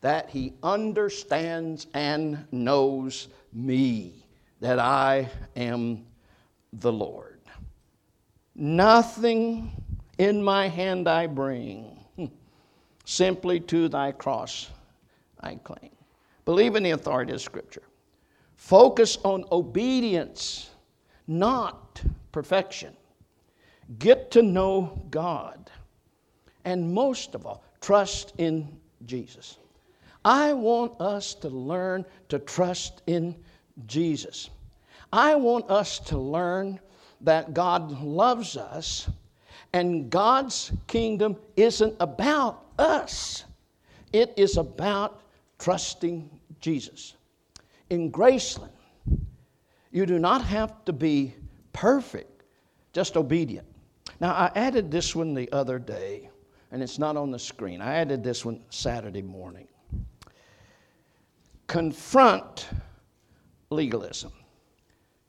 that 0.00 0.30
he 0.30 0.52
understands 0.62 1.88
and 1.92 2.46
knows 2.52 3.28
me, 3.52 4.24
that 4.60 4.78
I 4.78 5.28
am 5.56 6.06
the 6.72 6.92
Lord. 6.92 7.40
Nothing 8.54 9.72
in 10.18 10.42
my 10.42 10.68
hand 10.68 11.08
I 11.08 11.26
bring, 11.26 11.98
hmm. 12.16 12.26
simply 13.04 13.58
to 13.60 13.88
thy 13.88 14.12
cross 14.12 14.70
I 15.40 15.56
cling. 15.56 15.90
Believe 16.44 16.76
in 16.76 16.82
the 16.82 16.90
authority 16.90 17.32
of 17.32 17.40
Scripture. 17.40 17.82
Focus 18.58 19.16
on 19.24 19.44
obedience, 19.50 20.70
not 21.26 22.02
perfection. 22.32 22.94
Get 23.98 24.30
to 24.32 24.42
know 24.42 25.00
God. 25.10 25.70
And 26.64 26.92
most 26.92 27.34
of 27.34 27.46
all, 27.46 27.62
trust 27.80 28.34
in 28.36 28.68
Jesus. 29.06 29.56
I 30.24 30.52
want 30.52 31.00
us 31.00 31.34
to 31.36 31.48
learn 31.48 32.04
to 32.28 32.40
trust 32.40 33.00
in 33.06 33.34
Jesus. 33.86 34.50
I 35.12 35.36
want 35.36 35.70
us 35.70 36.00
to 36.00 36.18
learn 36.18 36.80
that 37.22 37.54
God 37.54 38.02
loves 38.02 38.56
us 38.56 39.08
and 39.72 40.10
God's 40.10 40.72
kingdom 40.88 41.36
isn't 41.56 41.94
about 42.00 42.64
us, 42.76 43.44
it 44.12 44.34
is 44.36 44.56
about 44.56 45.20
trusting 45.58 46.28
Jesus. 46.60 47.14
In 47.90 48.12
Graceland, 48.12 48.70
you 49.90 50.06
do 50.06 50.18
not 50.18 50.42
have 50.42 50.84
to 50.84 50.92
be 50.92 51.34
perfect, 51.72 52.42
just 52.92 53.16
obedient. 53.16 53.66
Now, 54.20 54.32
I 54.32 54.50
added 54.54 54.90
this 54.90 55.14
one 55.14 55.34
the 55.34 55.50
other 55.52 55.78
day, 55.78 56.28
and 56.70 56.82
it's 56.82 56.98
not 56.98 57.16
on 57.16 57.30
the 57.30 57.38
screen. 57.38 57.80
I 57.80 57.94
added 57.94 58.22
this 58.22 58.44
one 58.44 58.60
Saturday 58.70 59.22
morning 59.22 59.68
confront 61.68 62.66
legalism. 63.70 64.32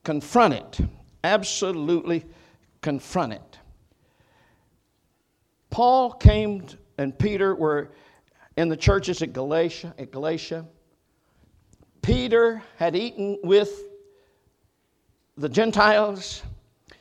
Confront 0.04 0.56
it. 0.56 0.80
Absolutely 1.24 2.26
confront 2.82 3.34
it. 3.34 3.60
Paul 5.70 6.14
came 6.14 6.66
and 6.98 7.18
Peter 7.18 7.54
were 7.54 7.92
in 8.58 8.70
the 8.70 8.78
churches 8.78 9.22
at 9.22 9.34
Galatia, 9.34 9.94
at 10.00 10.12
Galatia. 10.12 10.66
Peter 12.02 12.62
had 12.78 12.96
eaten 12.96 13.38
with 13.44 13.84
the 15.38 15.50
Gentiles. 15.50 16.44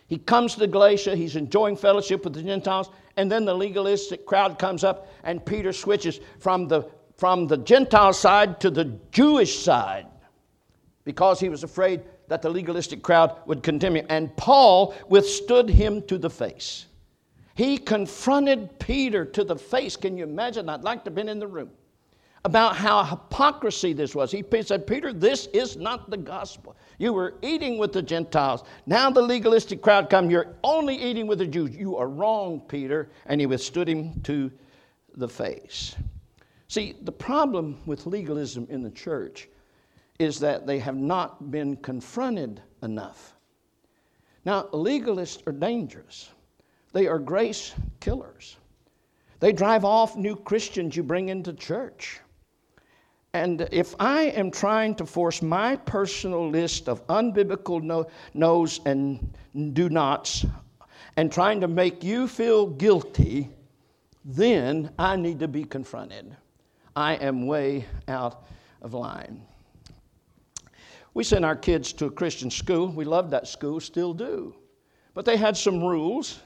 He 0.06 0.18
comes 0.18 0.54
to 0.56 0.66
Galatia, 0.66 1.16
he's 1.16 1.36
enjoying 1.36 1.76
fellowship 1.76 2.24
with 2.24 2.34
the 2.34 2.42
Gentiles, 2.42 2.90
and 3.16 3.30
then 3.30 3.44
the 3.44 3.54
legalistic 3.54 4.24
crowd 4.24 4.58
comes 4.58 4.84
up, 4.84 5.08
and 5.24 5.44
Peter 5.44 5.72
switches 5.72 6.20
from 6.38 6.68
the 6.68 6.88
from 7.16 7.48
the 7.48 7.56
Gentile 7.56 8.12
side 8.12 8.60
to 8.60 8.70
the 8.70 8.84
Jewish 9.10 9.58
side 9.58 10.06
because 11.02 11.40
he 11.40 11.48
was 11.48 11.64
afraid 11.64 12.02
that 12.28 12.42
the 12.42 12.48
legalistic 12.48 13.02
crowd 13.02 13.36
would 13.44 13.62
condemn 13.62 13.96
him. 13.96 14.06
And 14.08 14.34
Paul 14.36 14.94
withstood 15.08 15.68
him 15.68 16.02
to 16.02 16.16
the 16.16 16.30
face. 16.30 16.86
He 17.56 17.76
confronted 17.76 18.78
Peter 18.78 19.24
to 19.24 19.42
the 19.42 19.56
face. 19.56 19.96
Can 19.96 20.16
you 20.16 20.22
imagine? 20.22 20.68
I'd 20.68 20.84
like 20.84 21.02
to 21.04 21.10
have 21.10 21.16
been 21.16 21.28
in 21.28 21.40
the 21.40 21.48
room 21.48 21.70
about 22.44 22.76
how 22.76 23.02
hypocrisy 23.02 23.92
this 23.92 24.14
was. 24.14 24.30
He 24.30 24.44
said, 24.62 24.86
Peter, 24.86 25.12
this 25.12 25.46
is 25.48 25.76
not 25.76 26.08
the 26.10 26.16
gospel. 26.16 26.76
You 26.98 27.12
were 27.12 27.34
eating 27.42 27.78
with 27.78 27.92
the 27.92 28.02
Gentiles. 28.02 28.64
Now 28.86 29.10
the 29.10 29.22
legalistic 29.22 29.82
crowd 29.82 30.08
come. 30.08 30.30
You're 30.30 30.56
only 30.62 30.96
eating 30.96 31.26
with 31.26 31.38
the 31.38 31.46
Jews. 31.46 31.74
You 31.74 31.96
are 31.96 32.08
wrong, 32.08 32.60
Peter. 32.60 33.10
And 33.26 33.40
he 33.40 33.46
withstood 33.46 33.88
him 33.88 34.20
to 34.22 34.50
the 35.16 35.28
face. 35.28 35.96
See, 36.68 36.96
the 37.02 37.12
problem 37.12 37.80
with 37.86 38.06
legalism 38.06 38.66
in 38.70 38.82
the 38.82 38.90
church 38.90 39.48
is 40.18 40.38
that 40.40 40.66
they 40.66 40.78
have 40.78 40.96
not 40.96 41.50
been 41.50 41.76
confronted 41.76 42.60
enough. 42.82 43.34
Now, 44.44 44.64
legalists 44.72 45.46
are 45.46 45.52
dangerous, 45.52 46.30
they 46.92 47.06
are 47.06 47.18
grace 47.18 47.74
killers. 48.00 48.56
They 49.40 49.52
drive 49.52 49.84
off 49.84 50.16
new 50.16 50.34
Christians 50.34 50.96
you 50.96 51.04
bring 51.04 51.28
into 51.28 51.52
church. 51.52 52.20
And 53.34 53.68
if 53.70 53.94
I 54.00 54.22
am 54.22 54.50
trying 54.50 54.94
to 54.96 55.06
force 55.06 55.42
my 55.42 55.76
personal 55.76 56.48
list 56.48 56.88
of 56.88 57.06
unbiblical 57.08 57.82
no, 57.82 58.06
no's 58.34 58.80
and 58.86 59.34
do 59.74 59.88
nots 59.88 60.46
and 61.16 61.30
trying 61.30 61.60
to 61.60 61.68
make 61.68 62.02
you 62.02 62.26
feel 62.26 62.66
guilty, 62.66 63.50
then 64.24 64.90
I 64.98 65.16
need 65.16 65.40
to 65.40 65.48
be 65.48 65.64
confronted. 65.64 66.36
I 66.96 67.14
am 67.14 67.46
way 67.46 67.86
out 68.08 68.46
of 68.82 68.94
line. 68.94 69.42
We 71.14 71.24
sent 71.24 71.44
our 71.44 71.56
kids 71.56 71.92
to 71.94 72.06
a 72.06 72.10
Christian 72.10 72.50
school. 72.50 72.88
We 72.88 73.04
loved 73.04 73.30
that 73.32 73.48
school, 73.48 73.80
still 73.80 74.14
do. 74.14 74.54
But 75.14 75.24
they 75.24 75.36
had 75.36 75.56
some 75.56 75.82
rules 75.82 76.40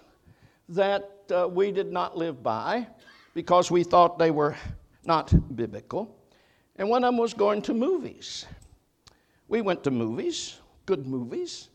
that 0.70 1.10
uh, 1.30 1.48
we 1.48 1.70
did 1.70 1.92
not 1.92 2.16
live 2.16 2.42
by 2.42 2.86
because 3.34 3.70
we 3.70 3.84
thought 3.84 4.18
they 4.18 4.30
were 4.30 4.56
not 5.04 5.32
biblical. 5.54 6.16
And 6.76 6.88
one 6.88 7.04
of 7.04 7.08
them 7.08 7.18
was 7.18 7.34
going 7.34 7.62
to 7.62 7.74
movies. 7.74 8.46
We 9.48 9.60
went 9.60 9.84
to 9.84 9.90
movies, 9.90 10.58
good 10.86 11.06
movies, 11.06 11.68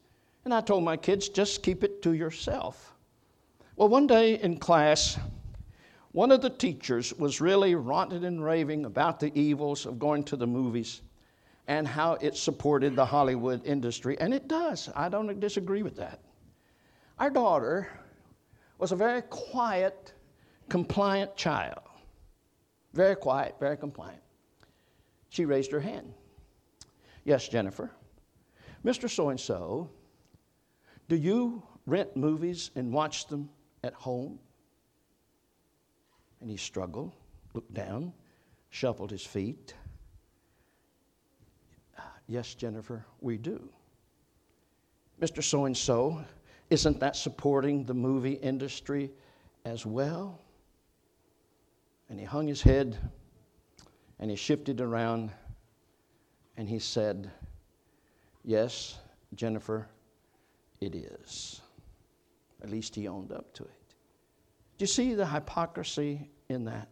and 0.44 0.54
I 0.54 0.62
told 0.62 0.84
my 0.84 0.98
kids, 0.98 1.30
just 1.30 1.62
keep 1.62 1.84
it 1.84 2.02
to 2.04 2.14
yourself. 2.14 2.96
Well, 3.76 3.90
one 3.90 4.08
day 4.08 4.40
in 4.40 4.58
class, 4.58 5.20
one 6.14 6.32
of 6.32 6.42
the 6.42 6.50
teachers 6.50 7.14
was 7.14 7.40
really 7.40 7.76
ranting 7.76 8.24
and 8.24 8.44
raving 8.44 8.86
about 8.86 9.20
the 9.20 9.32
evils 9.40 9.86
of 9.86 10.00
going 10.00 10.24
to 10.24 10.36
the 10.36 10.48
movies 10.48 11.02
and 11.68 11.88
how 11.88 12.14
it 12.14 12.36
supported 12.36 12.96
the 12.96 13.06
Hollywood 13.06 13.64
industry, 13.66 14.18
and 14.20 14.34
it 14.34 14.48
does. 14.48 14.90
I 14.96 15.10
don't 15.10 15.40
disagree 15.40 15.84
with 15.84 15.98
that. 15.98 16.22
Our 17.20 17.30
daughter 17.30 17.90
was 18.80 18.92
a 18.92 18.96
very 18.96 19.22
quiet, 19.24 20.14
compliant 20.70 21.36
child. 21.36 21.82
Very 22.94 23.16
quiet, 23.16 23.56
very 23.60 23.78
compliant. 23.78 24.22
She 25.30 25.46
raised 25.46 25.72
her 25.72 25.80
hand. 25.80 26.14
Yes, 27.24 27.48
Jennifer. 27.48 27.92
Mr. 28.86 29.10
So 29.10 29.30
and 29.30 29.40
so, 29.40 29.90
do 31.10 31.16
you 31.16 31.64
rent 31.86 32.16
movies 32.16 32.72
and 32.76 32.92
watch 32.94 33.28
them 33.28 33.50
at 33.84 33.94
home? 33.94 34.40
And 36.40 36.50
he 36.50 36.58
struggled, 36.58 37.14
looked 37.54 37.74
down, 37.74 38.14
shuffled 38.70 39.12
his 39.12 39.26
feet. 39.26 39.74
Ah, 41.98 42.14
yes, 42.28 42.54
Jennifer, 42.54 43.06
we 43.22 43.38
do. 43.38 43.70
Mr. 45.22 45.44
So 45.44 45.66
and 45.66 45.76
so, 45.76 46.24
isn't 46.70 47.00
that 47.00 47.16
supporting 47.16 47.84
the 47.84 47.94
movie 47.94 48.34
industry 48.34 49.12
as 49.66 49.86
well? 49.86 50.40
And 52.10 52.20
he 52.20 52.26
hung 52.26 52.48
his 52.48 52.62
head 52.62 52.98
and 54.20 54.30
he 54.30 54.36
shifted 54.36 54.82
around 54.82 55.32
and 56.58 56.68
he 56.68 56.80
said, 56.80 57.30
Yes, 58.44 58.98
Jennifer, 59.36 59.88
it 60.82 60.96
is. 60.96 61.62
At 62.64 62.70
least 62.70 62.96
he 62.96 63.08
owned 63.08 63.32
up 63.32 63.54
to 63.56 63.64
it. 63.64 63.70
Do 64.78 64.84
you 64.84 64.88
see 64.88 65.14
the 65.14 65.26
hypocrisy 65.26 66.30
in 66.50 66.66
that? 66.66 66.88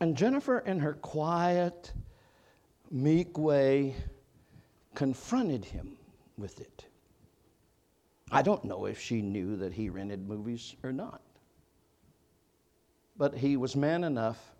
And 0.00 0.16
Jennifer, 0.16 0.58
in 0.58 0.80
her 0.80 0.94
quiet, 0.94 1.92
meek 2.90 3.38
way, 3.38 3.94
confronted 4.94 5.64
him 5.64 5.96
with 6.36 6.60
it. 6.60 6.86
I 8.30 8.42
don't 8.42 8.64
know 8.64 8.86
if 8.86 9.00
she 9.00 9.22
knew 9.22 9.56
that 9.56 9.72
he 9.72 9.90
rented 9.90 10.26
movies 10.26 10.74
or 10.82 10.92
not. 10.92 11.22
But 13.16 13.34
he 13.34 13.56
was 13.56 13.76
man 13.76 14.04
enough 14.04 14.51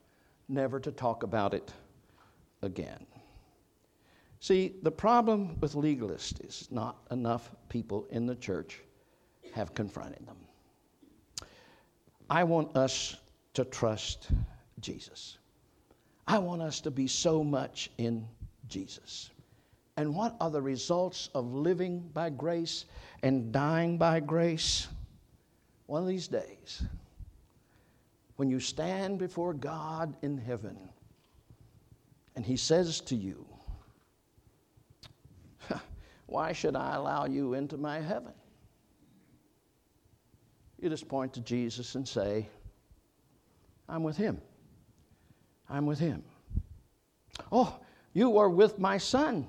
never 0.53 0.79
to 0.81 0.93
talk 0.93 1.23
about 1.23 1.55
it 1.55 1.73
again. 2.62 3.07
See, 4.41 4.75
the 4.83 4.91
problem 4.91 5.59
with 5.61 5.75
legalists 5.75 6.45
is 6.45 6.69
not 6.71 6.99
enough 7.11 7.51
people 7.69 8.07
in 8.11 8.27
the 8.27 8.35
church 8.35 8.81
have 9.55 9.75
confronted 9.75 10.27
them. 10.27 10.37
I 12.29 12.45
want 12.45 12.77
us 12.77 13.17
to 13.55 13.65
trust 13.65 14.29
Jesus. 14.81 15.38
I 16.27 16.38
want 16.38 16.62
us 16.62 16.81
to 16.81 16.91
be 16.91 17.07
so 17.07 17.45
much 17.45 17.91
in 17.99 18.27
Jesus. 18.69 19.31
And 19.97 20.15
what 20.15 20.37
are 20.41 20.51
the 20.51 20.62
results 20.62 21.29
of 21.35 21.53
living 21.53 22.11
by 22.15 22.31
grace 22.31 22.87
and 23.23 23.53
dying 23.53 23.99
by 23.99 24.21
grace? 24.21 24.88
One 25.87 26.03
of 26.03 26.09
these 26.09 26.29
days, 26.29 26.83
when 28.43 28.51
you 28.51 28.59
stand 28.59 29.21
before 29.21 29.55
God 29.55 30.17
in 30.21 30.37
heaven 30.37 30.77
and 32.35 32.45
He 32.45 32.57
says 32.57 33.01
to 33.03 33.15
you, 33.15 33.47
Why 36.27 36.53
should 36.53 36.75
I 36.75 36.97
allow 36.97 37.27
you 37.27 37.55
into 37.55 37.77
my 37.77 38.01
heaven? 38.01 38.33
You 40.81 40.89
just 40.89 41.07
point 41.07 41.33
to 41.35 41.41
Jesus 41.41 41.95
and 41.95 42.09
say, 42.09 42.49
I'm 43.89 44.03
with 44.03 44.17
Him. 44.17 44.41
I'm 45.71 45.87
with 45.87 46.01
Him. 46.01 46.25
Oh, 47.53 47.79
you 48.13 48.39
are 48.39 48.51
with 48.51 48.77
my 48.77 48.99
Son, 48.99 49.47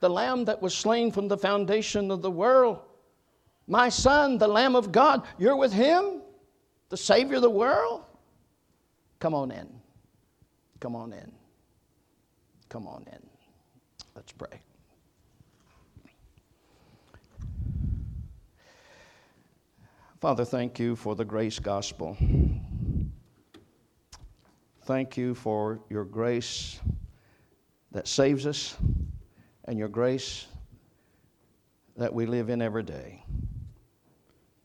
the 0.00 0.08
Lamb 0.08 0.46
that 0.46 0.62
was 0.62 0.74
slain 0.74 1.12
from 1.12 1.28
the 1.28 1.36
foundation 1.36 2.10
of 2.10 2.22
the 2.22 2.30
world. 2.30 2.78
My 3.66 3.90
Son, 3.90 4.38
the 4.38 4.48
Lamb 4.48 4.74
of 4.74 4.90
God, 4.90 5.26
you're 5.36 5.56
with 5.56 5.74
Him? 5.74 6.17
The 6.88 6.96
Savior 6.96 7.36
of 7.36 7.42
the 7.42 7.50
world? 7.50 8.04
Come 9.20 9.34
on 9.34 9.50
in. 9.50 9.68
Come 10.80 10.94
on 10.94 11.12
in. 11.12 11.32
Come 12.68 12.86
on 12.86 13.04
in. 13.12 13.20
Let's 14.14 14.32
pray. 14.32 14.60
Father, 20.20 20.44
thank 20.44 20.78
you 20.78 20.96
for 20.96 21.14
the 21.14 21.24
grace 21.24 21.58
gospel. 21.58 22.16
Thank 24.82 25.16
you 25.16 25.34
for 25.34 25.80
your 25.88 26.04
grace 26.04 26.80
that 27.92 28.08
saves 28.08 28.46
us 28.46 28.76
and 29.66 29.78
your 29.78 29.88
grace 29.88 30.46
that 31.96 32.12
we 32.12 32.26
live 32.26 32.48
in 32.48 32.62
every 32.62 32.82
day. 32.82 33.22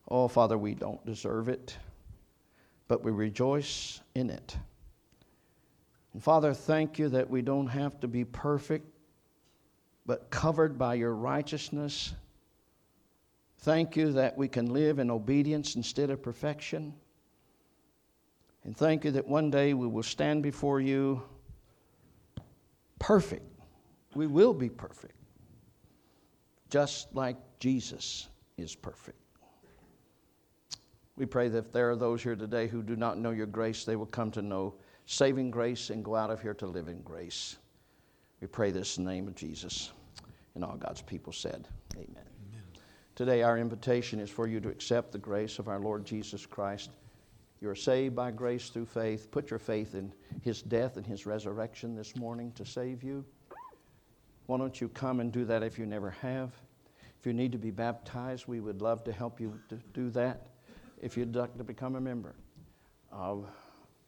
Oh, 0.08 0.28
Father, 0.28 0.58
we 0.58 0.74
don't 0.76 1.04
deserve 1.06 1.50
it 1.50 1.78
but 2.94 3.04
we 3.04 3.12
rejoice 3.12 4.02
in 4.14 4.30
it. 4.30 4.56
And 6.14 6.22
Father, 6.22 6.54
thank 6.54 7.00
you 7.00 7.10
that 7.10 7.28
we 7.28 7.42
don't 7.42 7.66
have 7.66 8.00
to 8.02 8.08
be 8.08 8.24
perfect, 8.24 8.86
but 10.06 10.30
covered 10.30 10.78
by 10.78 10.94
your 10.94 11.16
righteousness. 11.16 12.14
Thank 13.62 13.96
you 13.96 14.12
that 14.12 14.38
we 14.38 14.48
can 14.48 14.72
live 14.72 15.00
in 15.00 15.10
obedience 15.10 15.76
instead 15.76 16.12
of 16.12 16.22
perfection. 16.22 16.94
And 18.64 18.78
thank 18.78 19.06
you 19.06 19.10
that 19.10 19.28
one 19.28 19.50
day 19.50 19.74
we 19.74 19.88
will 19.88 20.04
stand 20.04 20.44
before 20.44 20.80
you 20.80 21.24
perfect. 23.00 23.50
We 24.14 24.28
will 24.28 24.54
be 24.54 24.70
perfect, 24.70 25.16
just 26.70 27.08
like 27.16 27.38
Jesus 27.60 28.28
is 28.56 28.76
perfect. 28.76 29.23
We 31.16 31.26
pray 31.26 31.48
that 31.50 31.58
if 31.58 31.72
there 31.72 31.92
are 31.92 31.96
those 31.96 32.24
here 32.24 32.36
today 32.36 32.68
who 32.68 32.82
do 32.82 32.96
not 32.96 33.20
know 33.20 33.32
your 33.32 33.46
grace, 33.46 33.86
they 33.86 33.96
will 33.96 34.08
come 34.08 34.32
to 34.32 34.42
know 34.42 34.74
saving 35.06 35.52
grace 35.52 35.90
and 35.90 36.04
go 36.04 36.16
out 36.16 36.32
of 36.32 36.42
here 36.42 36.56
to 36.56 36.66
live 36.66 36.88
in 36.88 37.02
grace. 37.02 37.58
We 38.42 38.48
pray 38.48 38.72
this 38.72 38.98
in 38.98 39.06
the 39.06 39.12
name 39.12 39.28
of 39.28 39.36
Jesus. 39.36 39.92
And 40.56 40.64
all 40.64 40.76
God's 40.76 41.02
people 41.02 41.32
said, 41.32 41.68
Amen. 41.96 42.08
Amen. 42.18 42.64
Today, 43.16 43.44
our 43.44 43.58
invitation 43.60 44.20
is 44.20 44.30
for 44.30 44.48
you 44.48 44.60
to 44.62 44.70
accept 44.70 45.12
the 45.12 45.20
grace 45.20 45.60
of 45.60 45.68
our 45.68 45.80
Lord 45.80 46.04
Jesus 46.04 46.46
Christ. 46.46 46.90
You 47.62 47.70
are 47.70 47.76
saved 47.76 48.16
by 48.16 48.32
grace 48.32 48.70
through 48.70 48.88
faith. 48.88 49.30
Put 49.32 49.52
your 49.52 49.60
faith 49.60 49.96
in 49.96 50.12
his 50.42 50.62
death 50.62 50.98
and 50.98 51.06
his 51.06 51.26
resurrection 51.26 51.96
this 51.96 52.16
morning 52.16 52.52
to 52.54 52.66
save 52.66 53.04
you. 53.04 53.24
Why 54.48 54.58
don't 54.58 54.82
you 54.82 54.90
come 54.90 55.20
and 55.20 55.32
do 55.32 55.46
that 55.46 55.64
if 55.64 55.78
you 55.78 55.86
never 55.86 56.10
have? 56.10 56.52
If 57.20 57.26
you 57.26 57.34
need 57.34 57.52
to 57.54 57.58
be 57.58 57.72
baptized, 57.72 58.48
we 58.48 58.60
would 58.60 58.82
love 58.82 59.04
to 59.06 59.14
help 59.14 59.40
you 59.40 59.58
to 59.70 59.76
do 59.94 60.10
that 60.10 60.48
if 61.04 61.18
you'd 61.18 61.36
like 61.36 61.58
to 61.58 61.66
become 61.66 61.96
a 61.96 62.02
member 62.02 62.34
of 63.12 63.46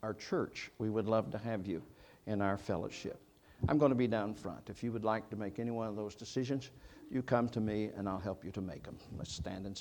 our 0.01 0.13
church, 0.13 0.71
we 0.77 0.89
would 0.89 1.07
love 1.07 1.29
to 1.31 1.37
have 1.37 1.67
you 1.67 1.83
in 2.25 2.41
our 2.41 2.57
fellowship. 2.57 3.19
I'm 3.67 3.77
going 3.77 3.89
to 3.89 3.95
be 3.95 4.07
down 4.07 4.33
front. 4.33 4.69
If 4.69 4.81
you 4.81 4.93
would 4.93 5.03
like 5.03 5.29
to 5.29 5.35
make 5.35 5.59
any 5.59 5.71
one 5.71 5.87
of 5.87 5.97
those 5.97 6.15
decisions, 6.15 6.71
you 7.11 7.21
come 7.21 7.49
to 7.49 7.59
me 7.59 7.89
and 7.97 8.07
I'll 8.07 8.19
help 8.19 8.45
you 8.45 8.51
to 8.51 8.61
make 8.61 8.83
them. 8.83 8.97
Let's 9.17 9.33
stand 9.33 9.65
and 9.65 9.77